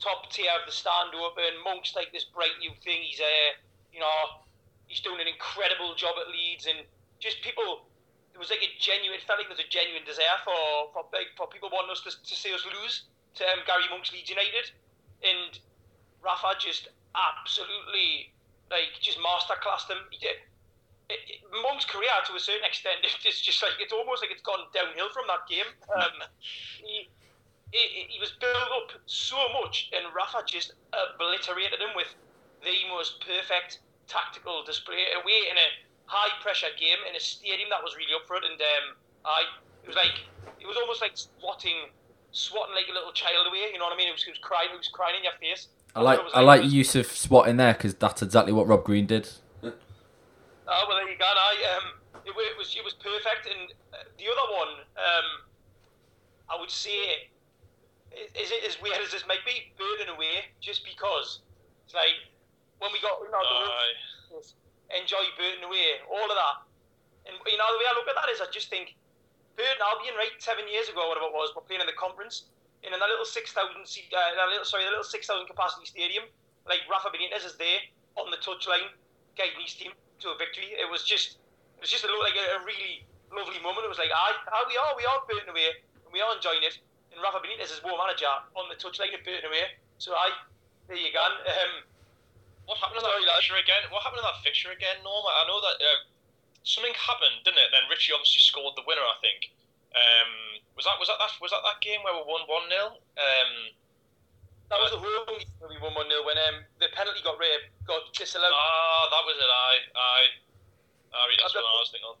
[0.00, 1.60] Top tier of the stand open.
[1.64, 3.04] Monk's like this bright new thing.
[3.04, 3.56] He's uh,
[3.92, 4.44] you know,
[4.86, 6.86] he's doing an incredible job at Leeds, and
[7.18, 7.89] just people.
[8.40, 9.20] It was like a genuine.
[9.20, 11.04] It felt like there was a genuine desire for for
[11.36, 13.04] for people wanting us to, to see us lose
[13.36, 14.72] to um, Gary Monk's Leeds United,
[15.20, 15.60] and
[16.24, 18.32] Rafa just absolutely
[18.72, 20.08] like just masterclassed them.
[20.08, 20.40] He did.
[21.12, 24.40] it, it, Monk's career to a certain extent, it's just like it's almost like it's
[24.40, 25.68] gone downhill from that game.
[25.92, 26.24] Um,
[26.80, 27.12] he,
[27.76, 32.08] he, he was built up so much, and Rafa just obliterated him with
[32.64, 35.68] the most perfect tactical display away in a
[36.10, 38.42] high pressure game in a stadium that was really up for it.
[38.42, 38.86] And um,
[39.22, 39.46] I,
[39.86, 40.26] it was like
[40.58, 41.94] it was almost like swatting,
[42.34, 43.70] swatting like a little child away.
[43.70, 44.10] You know what I mean?
[44.10, 45.70] It was, it was crying, it was crying in your face.
[45.94, 49.06] I like I like the use of swatting there because that's exactly what Rob Green
[49.06, 49.28] did.
[49.62, 51.26] Oh well, there you go.
[51.26, 55.28] I um, it, it was it was perfect, and uh, the other one, um,
[56.46, 57.26] I would say,
[58.38, 61.42] is it as weird as this might be, Burton away, just because
[61.84, 62.14] it's like
[62.78, 63.42] when we got you know,
[64.30, 64.46] the,
[64.94, 66.56] enjoy Burton away, all of that,
[67.28, 68.96] and you know the way I look at that is I just think
[69.60, 72.48] Burton Albion, right, seven years ago, whatever it was, were playing in the conference
[72.80, 76.24] in a little six thousand seat, uh, little sorry, a little six thousand capacity stadium.
[76.64, 77.84] Like Rafa Benitez is there
[78.16, 78.88] on the touchline,
[79.36, 79.92] guiding his team
[80.24, 80.76] to a victory.
[80.76, 81.40] It was just,
[81.76, 83.84] it was just a, like a, really lovely moment.
[83.84, 84.32] It was like, I
[84.68, 86.80] we are, we are Burton away, and we are enjoying it.
[87.12, 89.76] And Rafa Benitez is war manager on the touchline of Burton away.
[89.98, 90.32] So I,
[90.88, 91.20] there you go.
[91.20, 91.84] Um,
[92.66, 93.82] what happened to that fixture again?
[93.88, 95.24] What happened to that fixture again, Norm?
[95.26, 96.00] I know that uh,
[96.62, 97.70] something happened, didn't it?
[97.72, 99.50] Then Richie obviously scored the winner, I think.
[99.90, 102.94] Um, was that was that, that was that that game where we won one 0
[102.94, 103.52] um,
[104.70, 105.26] that was the home
[105.58, 108.54] where we won one 0 when um, the penalty got rid, got disallowed.
[108.54, 109.50] Ah, that was it.
[109.50, 110.18] I, I,
[111.10, 112.14] I that's what I was thinking.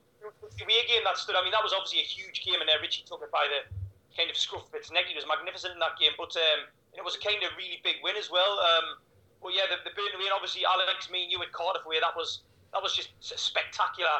[0.58, 1.38] The away game that stood.
[1.38, 3.70] I mean, that was obviously a huge game, and uh, Richie took it by the
[4.18, 5.06] kind of scruff of its neck.
[5.06, 6.66] He was magnificent in that game, but um,
[6.98, 8.58] it was a kind of really big win as well.
[8.58, 8.98] Um,
[9.42, 10.28] but yeah, the, the Burton win.
[10.34, 11.96] Obviously, Alex, me, and you at Cardiff away.
[12.00, 12.40] That was
[12.72, 14.10] that was just a spectacular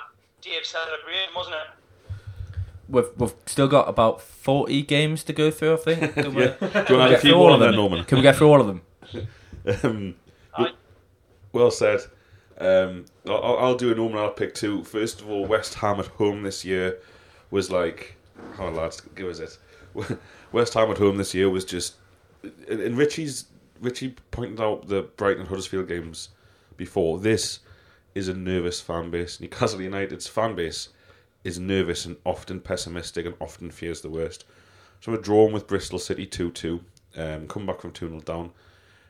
[0.41, 2.14] day of celebration, wasn't it?
[2.89, 6.14] We've, we've still got about 40 games to go through, I think.
[6.23, 6.55] Do we, yeah.
[6.59, 8.05] Do you want to add a few more on there, Norman?
[8.05, 8.83] Can we get through all of them?
[9.85, 10.14] um,
[10.59, 10.73] well,
[11.53, 12.01] well, said.
[12.59, 14.18] Um, I'll, I'll, do a Norman.
[14.18, 14.83] I'll pick two.
[14.83, 16.99] First of all, West Ham at home this year
[17.51, 18.16] was like,
[18.57, 19.57] how oh, lads, give us it.
[20.53, 21.95] West Ham at home this year was just,
[22.68, 23.45] and Richie's
[23.81, 26.31] Richie pointed out the Brighton and Huddersfield games
[26.76, 27.18] before.
[27.18, 27.61] This
[28.14, 29.41] is a nervous fan base.
[29.41, 30.91] Newcastle United's fan base
[31.45, 34.45] is nervous and often pessimistic and often fears the worst.
[35.01, 36.81] So we're drawn with Bristol City 2 2,
[37.16, 38.51] um, come back from 2 0 down.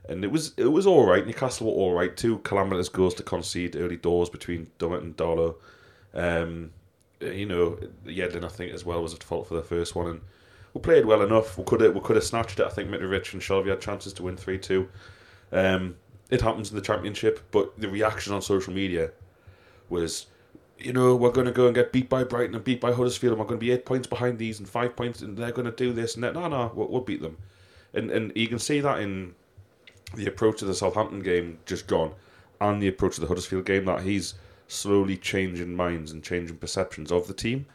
[0.08, 1.26] And it was it was all right.
[1.26, 2.16] Newcastle were all right.
[2.16, 5.56] Two calamitous goals to concede early doors between Dummett and Darlow.
[6.14, 6.70] Um,
[7.20, 10.20] you know, Yedlin I think as well was at fault for the first one, and
[10.74, 11.58] we played well enough.
[11.58, 12.66] We could have we could have snatched it.
[12.66, 14.88] I think Mitrovic and Shelvey had chances to win three two.
[15.52, 15.96] Um,
[16.30, 19.10] it happens in the championship, but the reaction on social media
[19.88, 20.26] was
[20.82, 23.32] you know, we're going to go and get beat by Brighton and beat by Huddersfield,
[23.32, 25.66] and we're going to be eight points behind these and five points, and they're going
[25.66, 26.34] to do this and that.
[26.34, 27.36] No, no, we'll, we'll beat them.
[27.92, 29.34] And and you can see that in
[30.14, 32.12] the approach of the Southampton game just gone,
[32.60, 34.34] and the approach of the Huddersfield game that he's
[34.68, 37.66] slowly changing minds and changing perceptions of the team.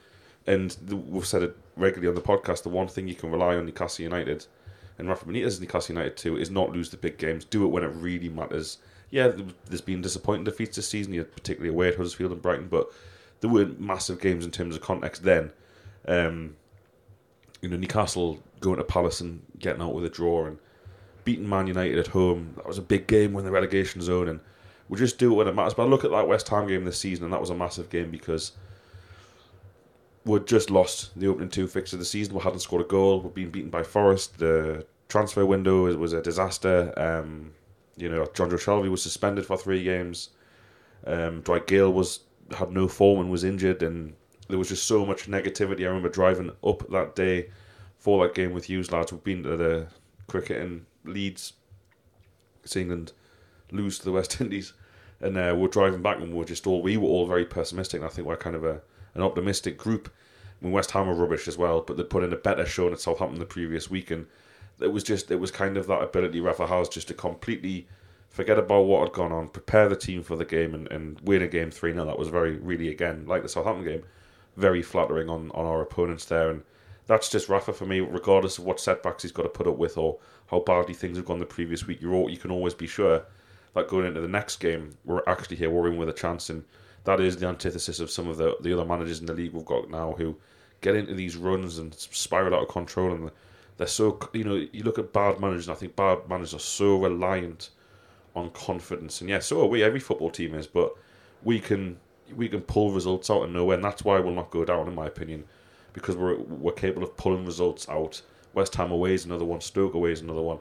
[0.47, 2.63] And the, we've said it regularly on the podcast.
[2.63, 4.45] The one thing you can rely on Newcastle United
[4.97, 7.45] and Rafa Benitez Newcastle United too is not lose the big games.
[7.45, 8.77] Do it when it really matters
[9.15, 9.31] yeah,
[9.67, 12.91] there's been disappointing defeats this season, particularly away at Huddersfield and Brighton, but
[13.39, 15.51] there weren't massive games in terms of context then.
[16.07, 16.55] Um,
[17.61, 20.57] you know, Newcastle going to Palace and getting out with a draw and
[21.23, 22.53] beating Man United at home.
[22.57, 24.39] That was a big game when the relegation zone, and
[24.89, 25.73] we just do it when it matters.
[25.73, 27.89] But I look at that West Ham game this season, and that was a massive
[27.89, 28.51] game because
[30.25, 32.33] we'd just lost the opening two fixtures of the season.
[32.33, 33.21] We hadn't scored a goal.
[33.21, 34.39] We've been beaten by Forest.
[34.39, 36.93] The transfer window was a disaster.
[36.97, 37.53] Um,
[37.95, 40.29] you know, Jonjo Shelvey was suspended for three games.
[41.05, 42.21] Um, Dwight Gayle was
[42.57, 44.13] had no form and was injured, and
[44.49, 45.81] there was just so much negativity.
[45.81, 47.49] I remember driving up that day
[47.97, 49.11] for that game with Hughes lads.
[49.11, 49.87] We've been to the
[50.27, 51.53] cricket in Leeds,
[52.63, 53.13] it's England
[53.71, 54.73] lose to the West Indies,
[55.21, 58.01] and uh, we're driving back, and we're just all we were all very pessimistic.
[58.01, 58.81] And I think we're kind of a
[59.15, 60.13] an optimistic group.
[60.61, 62.91] I mean, West Ham are rubbish as well, but they put in a better show
[62.91, 64.27] at Southampton the previous week, and
[64.79, 67.87] it was just it was kind of that ability Rafa has just to completely
[68.29, 71.41] forget about what had gone on, prepare the team for the game, and, and win
[71.41, 74.03] a game three 0 That was very really again like the Southampton game,
[74.57, 76.63] very flattering on, on our opponents there, and
[77.07, 77.99] that's just Rafa for me.
[77.99, 81.25] Regardless of what setbacks he's got to put up with or how badly things have
[81.25, 83.23] gone the previous week, you you can always be sure
[83.73, 86.63] that going into the next game, we're actually here worrying with a chance, and
[87.05, 89.65] that is the antithesis of some of the the other managers in the league we've
[89.65, 90.35] got now who
[90.81, 93.31] get into these runs and spiral out of control and
[93.77, 96.59] they're so you know you look at bad managers and I think bad managers are
[96.59, 97.69] so reliant
[98.35, 99.21] on confidence.
[99.21, 99.83] And yeah so are we.
[99.83, 100.93] Every football team is but
[101.43, 101.97] we can
[102.35, 103.75] we can pull results out of nowhere.
[103.75, 105.45] And that's why we'll not go down in my opinion
[105.93, 108.21] because we're we're capable of pulling results out.
[108.53, 109.59] West Ham away is another one.
[109.59, 110.59] Stoke away is another one.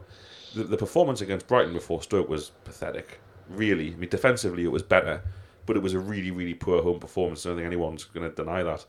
[0.54, 3.92] The, the performance against Brighton before Stoke was pathetic really.
[3.92, 5.22] I mean defensively it was better
[5.66, 7.44] but it was a really, really poor home performance.
[7.44, 8.84] I don't think anyone's going to deny that.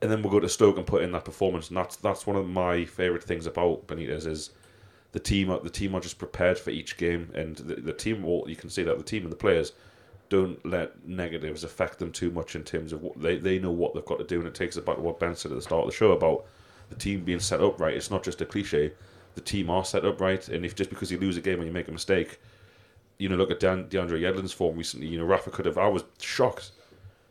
[0.00, 2.36] And then we'll go to Stoke and put in that performance, and that's that's one
[2.36, 4.50] of my favourite things about Benitez is
[5.12, 5.48] the team.
[5.48, 8.22] The team are just prepared for each game, and the, the team.
[8.22, 9.72] Well, you can see that the team and the players
[10.28, 13.94] don't let negatives affect them too much in terms of what they they know what
[13.94, 15.62] they've got to do, and it takes us back to what Ben said at the
[15.62, 16.44] start of the show about
[16.90, 17.94] the team being set up right.
[17.94, 18.92] It's not just a cliche.
[19.34, 21.66] The team are set up right, and if just because you lose a game and
[21.66, 22.40] you make a mistake,
[23.18, 25.08] you know, look at Dan, DeAndre Yedlin's form recently.
[25.08, 25.76] You know, Rafa could have.
[25.76, 26.70] I was shocked,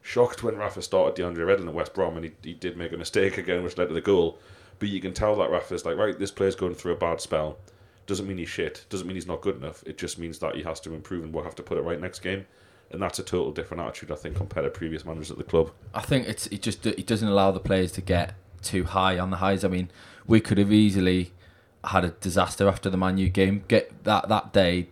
[0.01, 2.97] shocked when Rafa started DeAndre Yedlin at West Brom, and he, he did make a
[2.97, 4.37] mistake again, which led to the goal.
[4.79, 7.57] But you can tell that Rafa's like, right, this player's going through a bad spell.
[8.05, 8.85] Doesn't mean he's shit.
[8.89, 9.83] Doesn't mean he's not good enough.
[9.85, 11.99] It just means that he has to improve, and we'll have to put it right
[11.99, 12.45] next game.
[12.91, 15.71] And that's a total different attitude, I think, compared to previous managers at the club.
[15.93, 19.29] I think it's it just it doesn't allow the players to get too high on
[19.29, 19.65] the highs.
[19.65, 19.89] I mean,
[20.25, 21.33] we could have easily
[21.83, 23.65] had a disaster after the Man U game.
[23.67, 24.87] Get that that day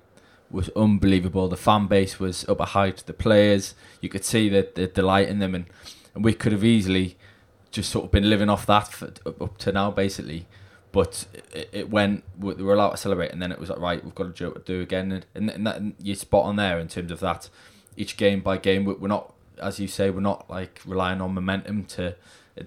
[0.52, 1.48] was unbelievable.
[1.48, 3.04] The fan base was up a height.
[3.06, 5.66] The players, you could see the, the delight in them, and,
[6.14, 7.18] and we could have easily
[7.72, 10.48] just sort of been living off that for, up, to now, basically.
[10.92, 12.24] But it, it went.
[12.40, 14.56] We were allowed to celebrate, and then it was like, right, we've got a joke
[14.56, 17.20] to do again, and, and, and that, and you're spot on there in terms of
[17.20, 17.50] that.
[17.98, 21.86] Each game by game, we're not, as you say, we're not like relying on momentum
[21.86, 22.16] to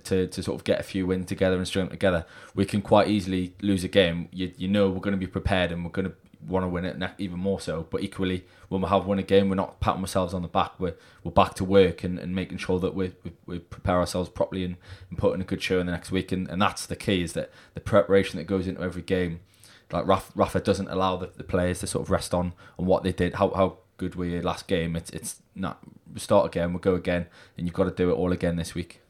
[0.04, 2.26] to, to sort of get a few wins together and string together.
[2.54, 4.28] We can quite easily lose a game.
[4.32, 6.14] You, you know we're going to be prepared and we're going to
[6.46, 7.86] want to win it even more so.
[7.90, 10.78] But equally, when we have won a game, we're not patting ourselves on the back.
[10.78, 14.28] We're, we're back to work and, and making sure that we, we, we prepare ourselves
[14.28, 14.76] properly and,
[15.10, 16.32] and put in a good show in the next week.
[16.32, 19.40] And, and that's the key is that the preparation that goes into every game.
[19.90, 23.04] Like Rafa, Rafa doesn't allow the, the players to sort of rest on, on what
[23.04, 24.96] they did, how, how good we last game.
[24.96, 25.80] It's it's not
[26.12, 27.26] we start again, we'll go again,
[27.56, 29.00] and you've got to do it all again this week.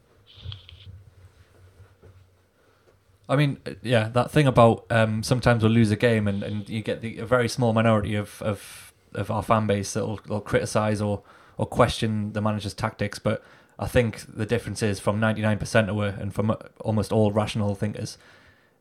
[3.29, 6.81] I mean, yeah, that thing about um, sometimes we'll lose a game and, and you
[6.81, 10.41] get the, a very small minority of, of, of our fan base that will, will
[10.41, 11.23] criticise or,
[11.59, 13.19] or question the manager's tactics.
[13.19, 13.45] But
[13.79, 18.17] I think the difference is from 99% of and from uh, almost all rational thinkers,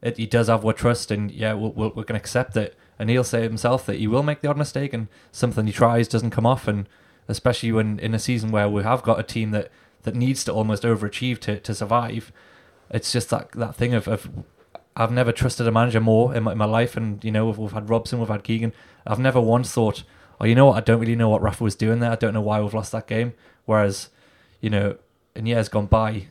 [0.02, 2.78] it, he does have our trust and yeah, we'll, we'll, we're going to accept it.
[2.98, 6.08] And he'll say himself that he will make the odd mistake and something he tries
[6.08, 6.70] doesn't come off.
[6.70, 6.88] And
[7.28, 9.70] especially when in a season where we have got a team that,
[10.04, 12.32] that needs to almost overachieve to, to survive
[12.90, 14.30] it's just that that thing of, of
[14.96, 17.58] I've never trusted a manager more in my, in my life, and you know we've,
[17.58, 18.74] we've had Robson, we've had Keegan.
[19.06, 20.04] I've never once thought,
[20.42, 20.78] oh, you know what?
[20.78, 22.12] I don't really know what Rafa was doing there.
[22.12, 23.34] I don't know why we've lost that game.
[23.66, 24.10] Whereas,
[24.62, 24.98] you know,
[25.36, 26.28] in years gone by,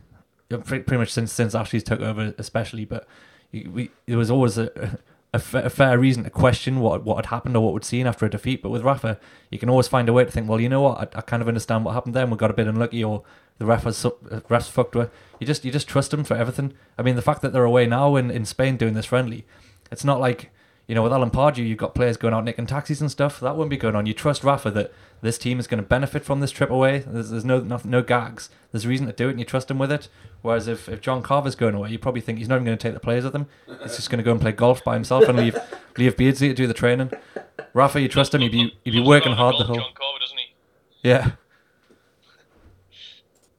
[0.49, 3.07] pretty, much since since Ashley's took over, especially, but
[3.53, 4.99] we there was always a,
[5.37, 8.31] a, fair reason to question what what had happened or what we'd seen after a
[8.31, 8.63] defeat.
[8.63, 9.19] But with Rafa,
[9.51, 11.15] you can always find a way to think, well, you know what?
[11.15, 12.23] I, I kind of understand what happened there.
[12.23, 13.23] and We got a bit unlucky, or
[13.59, 14.11] the ref has uh,
[14.49, 15.11] refs fucked with.
[15.41, 16.75] You just you just trust him for everything.
[16.99, 19.45] I mean, the fact that they're away now in, in Spain doing this friendly,
[19.91, 20.51] it's not like
[20.87, 23.41] you know with Alan Pardew, you've got players going out nicking taxis and stuff.
[23.41, 24.07] That wouldn't be going on.
[24.07, 26.99] You trust Rafa that this team is going to benefit from this trip away.
[26.99, 28.51] There's, there's no, no no gags.
[28.73, 30.09] There's a reason to do it, and you trust him with it.
[30.47, 32.81] Whereas if, if John Carver's going away, you probably think he's not even going to
[32.81, 33.49] take the players with him.
[33.83, 35.59] He's just going to go and play golf by himself and leave
[35.99, 37.11] leave Beardsley to do the training.
[37.75, 38.43] Rafa, you trust him.
[38.43, 39.75] He'd be he'd be working hard the whole.
[39.75, 40.55] John Carver, doesn't he?
[41.03, 41.33] Yeah.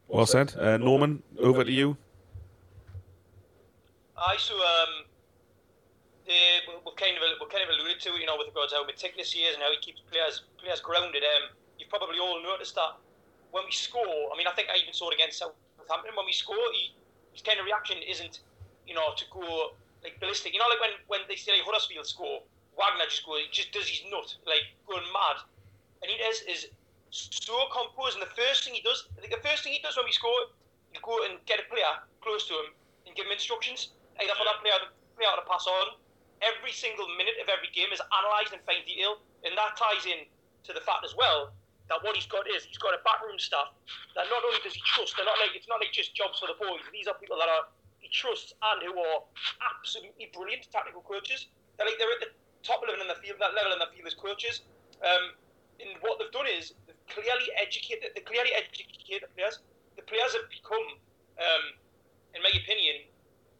[0.07, 1.23] Well said, uh, Norman.
[1.37, 1.97] Over to you.
[4.17, 5.03] I so um,
[6.25, 6.31] they,
[6.85, 8.85] we've kind of we've kind of alluded to it, you know, with regards to how
[8.85, 11.23] meticulous he is and how he keeps players players grounded.
[11.23, 12.95] Um, you've probably all noticed that
[13.51, 15.43] when we score, I mean, I think I even saw it against
[15.87, 16.15] Southampton.
[16.19, 16.91] When we score, he,
[17.31, 18.43] his kind of reaction isn't,
[18.83, 19.71] you know, to go
[20.03, 20.51] like ballistic.
[20.51, 22.43] You know, like when when they say like Huddersfield score,
[22.75, 25.47] Wagner just goes, he just does his nut, like going mad.
[26.03, 26.61] And he does is
[27.09, 28.19] so composed.
[28.19, 30.13] And the first thing he does, I think the first thing he does when we
[30.13, 30.51] score,
[30.91, 32.75] he go and get a player close to him
[33.07, 34.77] and give him instructions, either for that player,
[35.15, 35.97] player to pass on.
[36.43, 40.29] Every single minute of every game is analysed in fine detail, and that ties in
[40.69, 41.49] to the fact as well
[41.89, 43.71] that what he's got is he's got a backroom staff
[44.15, 46.47] that not only does he trust, they're not like it's not like just jobs for
[46.47, 46.83] the boys.
[46.91, 49.19] These are people that are he trusts and who are
[49.63, 51.47] absolutely brilliant tactical coaches.
[51.75, 52.31] They're like they're at the
[52.63, 54.67] top level in the field, that level in the field as coaches.
[55.01, 55.37] Um,
[55.79, 59.61] and what they've done is they've clearly educated, they clearly educated the players.
[59.95, 60.97] The players have become,
[61.37, 61.63] um,
[62.33, 63.07] in my opinion,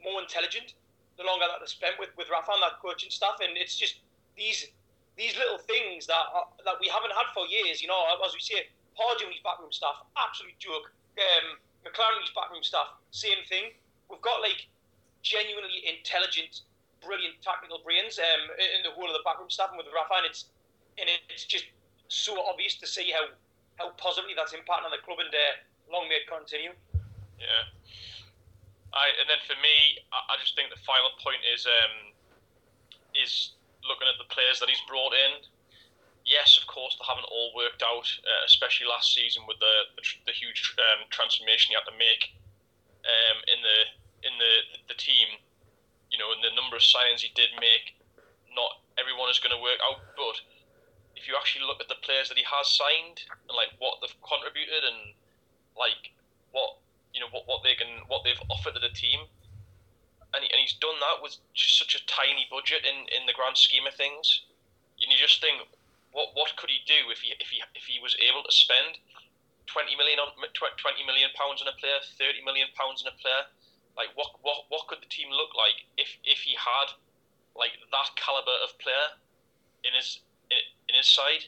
[0.02, 0.78] more intelligent
[1.18, 4.06] the longer that they spent with with Rafa and that coaching staff, and it's just
[4.38, 4.70] these
[5.18, 7.82] these little things that are, that we haven't had for years.
[7.82, 10.94] You know, as we say, Pardew and his backroom staff, absolute joke.
[11.18, 13.74] Um, McClaren and backroom staff, same thing.
[14.10, 14.70] We've got like
[15.26, 16.62] genuinely intelligent,
[17.02, 20.28] brilliant tactical brains um, in the whole of the backroom staff, and with Rafa, and
[20.30, 20.54] it's
[21.02, 21.66] and it's just
[22.08, 23.34] so obvious to see how
[23.82, 26.74] how positively that's impacting on the club, and uh, long may it continue.
[27.42, 27.66] Yeah.
[28.94, 32.14] I, and then for me, I, I just think the final point is um,
[33.14, 33.57] is
[33.88, 35.44] looking at the players that he's brought in.
[36.28, 40.04] yes, of course, they haven't all worked out, uh, especially last season with the the,
[40.28, 42.36] the huge um, transformation you had to make
[43.08, 43.80] um, in the
[44.28, 44.54] in the
[44.92, 45.40] the team.
[46.12, 48.00] You know, and the number of signings he did make,
[48.56, 50.00] not everyone is going to work out.
[50.16, 50.40] But
[51.20, 54.16] if you actually look at the players that he has signed and like what they've
[54.24, 55.12] contributed and
[55.76, 56.16] like
[56.56, 56.80] what
[57.12, 59.28] you know what, what they can what they've offered to the team,
[60.36, 63.56] and, and he's done that with just such a tiny budget in, in the grand
[63.56, 64.44] scheme of things.
[65.00, 65.62] And you just think,
[66.12, 68.98] what what could he do if he if he if he was able to spend
[69.70, 73.46] twenty million on twenty million pounds on a player, thirty million pounds on a player?
[73.94, 76.94] Like what what what could the team look like if if he had
[77.54, 79.18] like that caliber of player
[79.86, 81.46] in his in, in his side?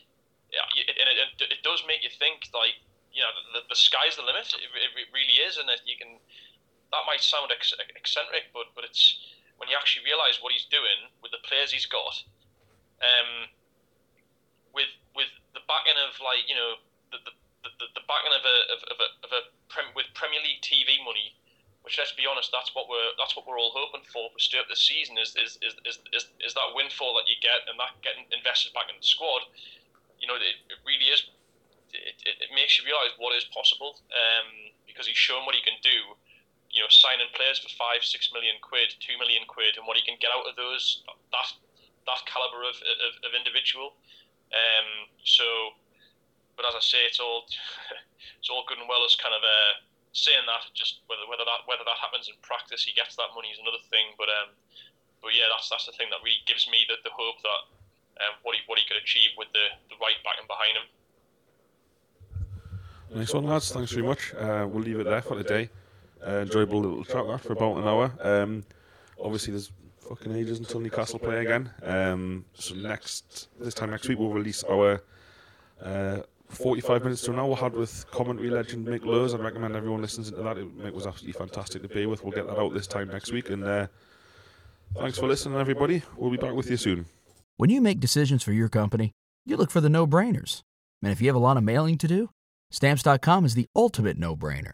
[0.49, 2.73] Yeah, it, and it, it, does make you think like
[3.13, 4.49] you know the, the sky's the limit.
[4.57, 6.17] It, it really is, and that you can.
[6.92, 9.18] That might sound eccentric, but but it's
[9.58, 12.24] when you actually realise what he's doing with the players he's got.
[13.00, 13.52] Um,
[14.74, 16.80] with with the backing of like you know
[17.12, 20.42] the the, the, the backing of a of, of a, of a prem, with Premier
[20.42, 21.36] League TV money,
[21.84, 24.68] which let's be honest, that's what we're that's what we're all hoping for for start
[24.68, 27.96] this season is is, is, is, is, is that windfall that you get and that
[28.04, 29.48] getting invested back in the squad.
[30.20, 31.24] You know, it, it really is.
[31.90, 35.64] It, it, it, makes you realise what is possible um, because he's shown what he
[35.66, 36.14] can do.
[36.70, 40.05] You know, signing players for five, six million quid, two million quid, and what he
[40.05, 41.01] can get out of those
[41.34, 41.49] that
[42.05, 43.97] that caliber of, of, of individual.
[44.49, 45.45] Um, so,
[46.57, 47.45] but as I say, it's all
[48.39, 49.74] it's all good and well as kind of uh,
[50.13, 50.65] saying that.
[50.74, 53.82] Just whether whether that whether that happens in practice, he gets that money is another
[53.89, 54.13] thing.
[54.17, 54.53] But um,
[55.22, 57.61] but yeah, that's that's the thing that really gives me the, the hope that
[58.26, 60.88] um, what he what he could achieve with the the right back and behind him.
[63.09, 63.72] Nice one, lads.
[63.72, 64.34] Thanks very much.
[64.38, 65.70] Uh, we'll leave it there for today.
[66.26, 68.11] Uh, enjoyable little chat for about an hour.
[68.22, 68.63] Um,
[69.22, 69.72] obviously, there's
[70.09, 71.70] fucking ages until Newcastle play again.
[71.84, 75.03] Um, so next this time next week we'll release our
[75.82, 79.34] uh, 45 minutes to an hour had with commentary legend Mick Lowes.
[79.34, 80.57] I'd recommend everyone listens to that.
[80.57, 82.24] It was absolutely fantastic to be with.
[82.24, 83.51] We'll get that out this time next week.
[83.51, 83.88] And uh,
[84.97, 86.01] thanks for listening, everybody.
[86.17, 87.05] We'll be back with you soon.
[87.57, 89.11] When you make decisions for your company,
[89.45, 90.61] you look for the no-brainers.
[91.03, 92.30] And if you have a lot of mailing to do,
[92.72, 94.74] stamps.com is the ultimate no-brainer.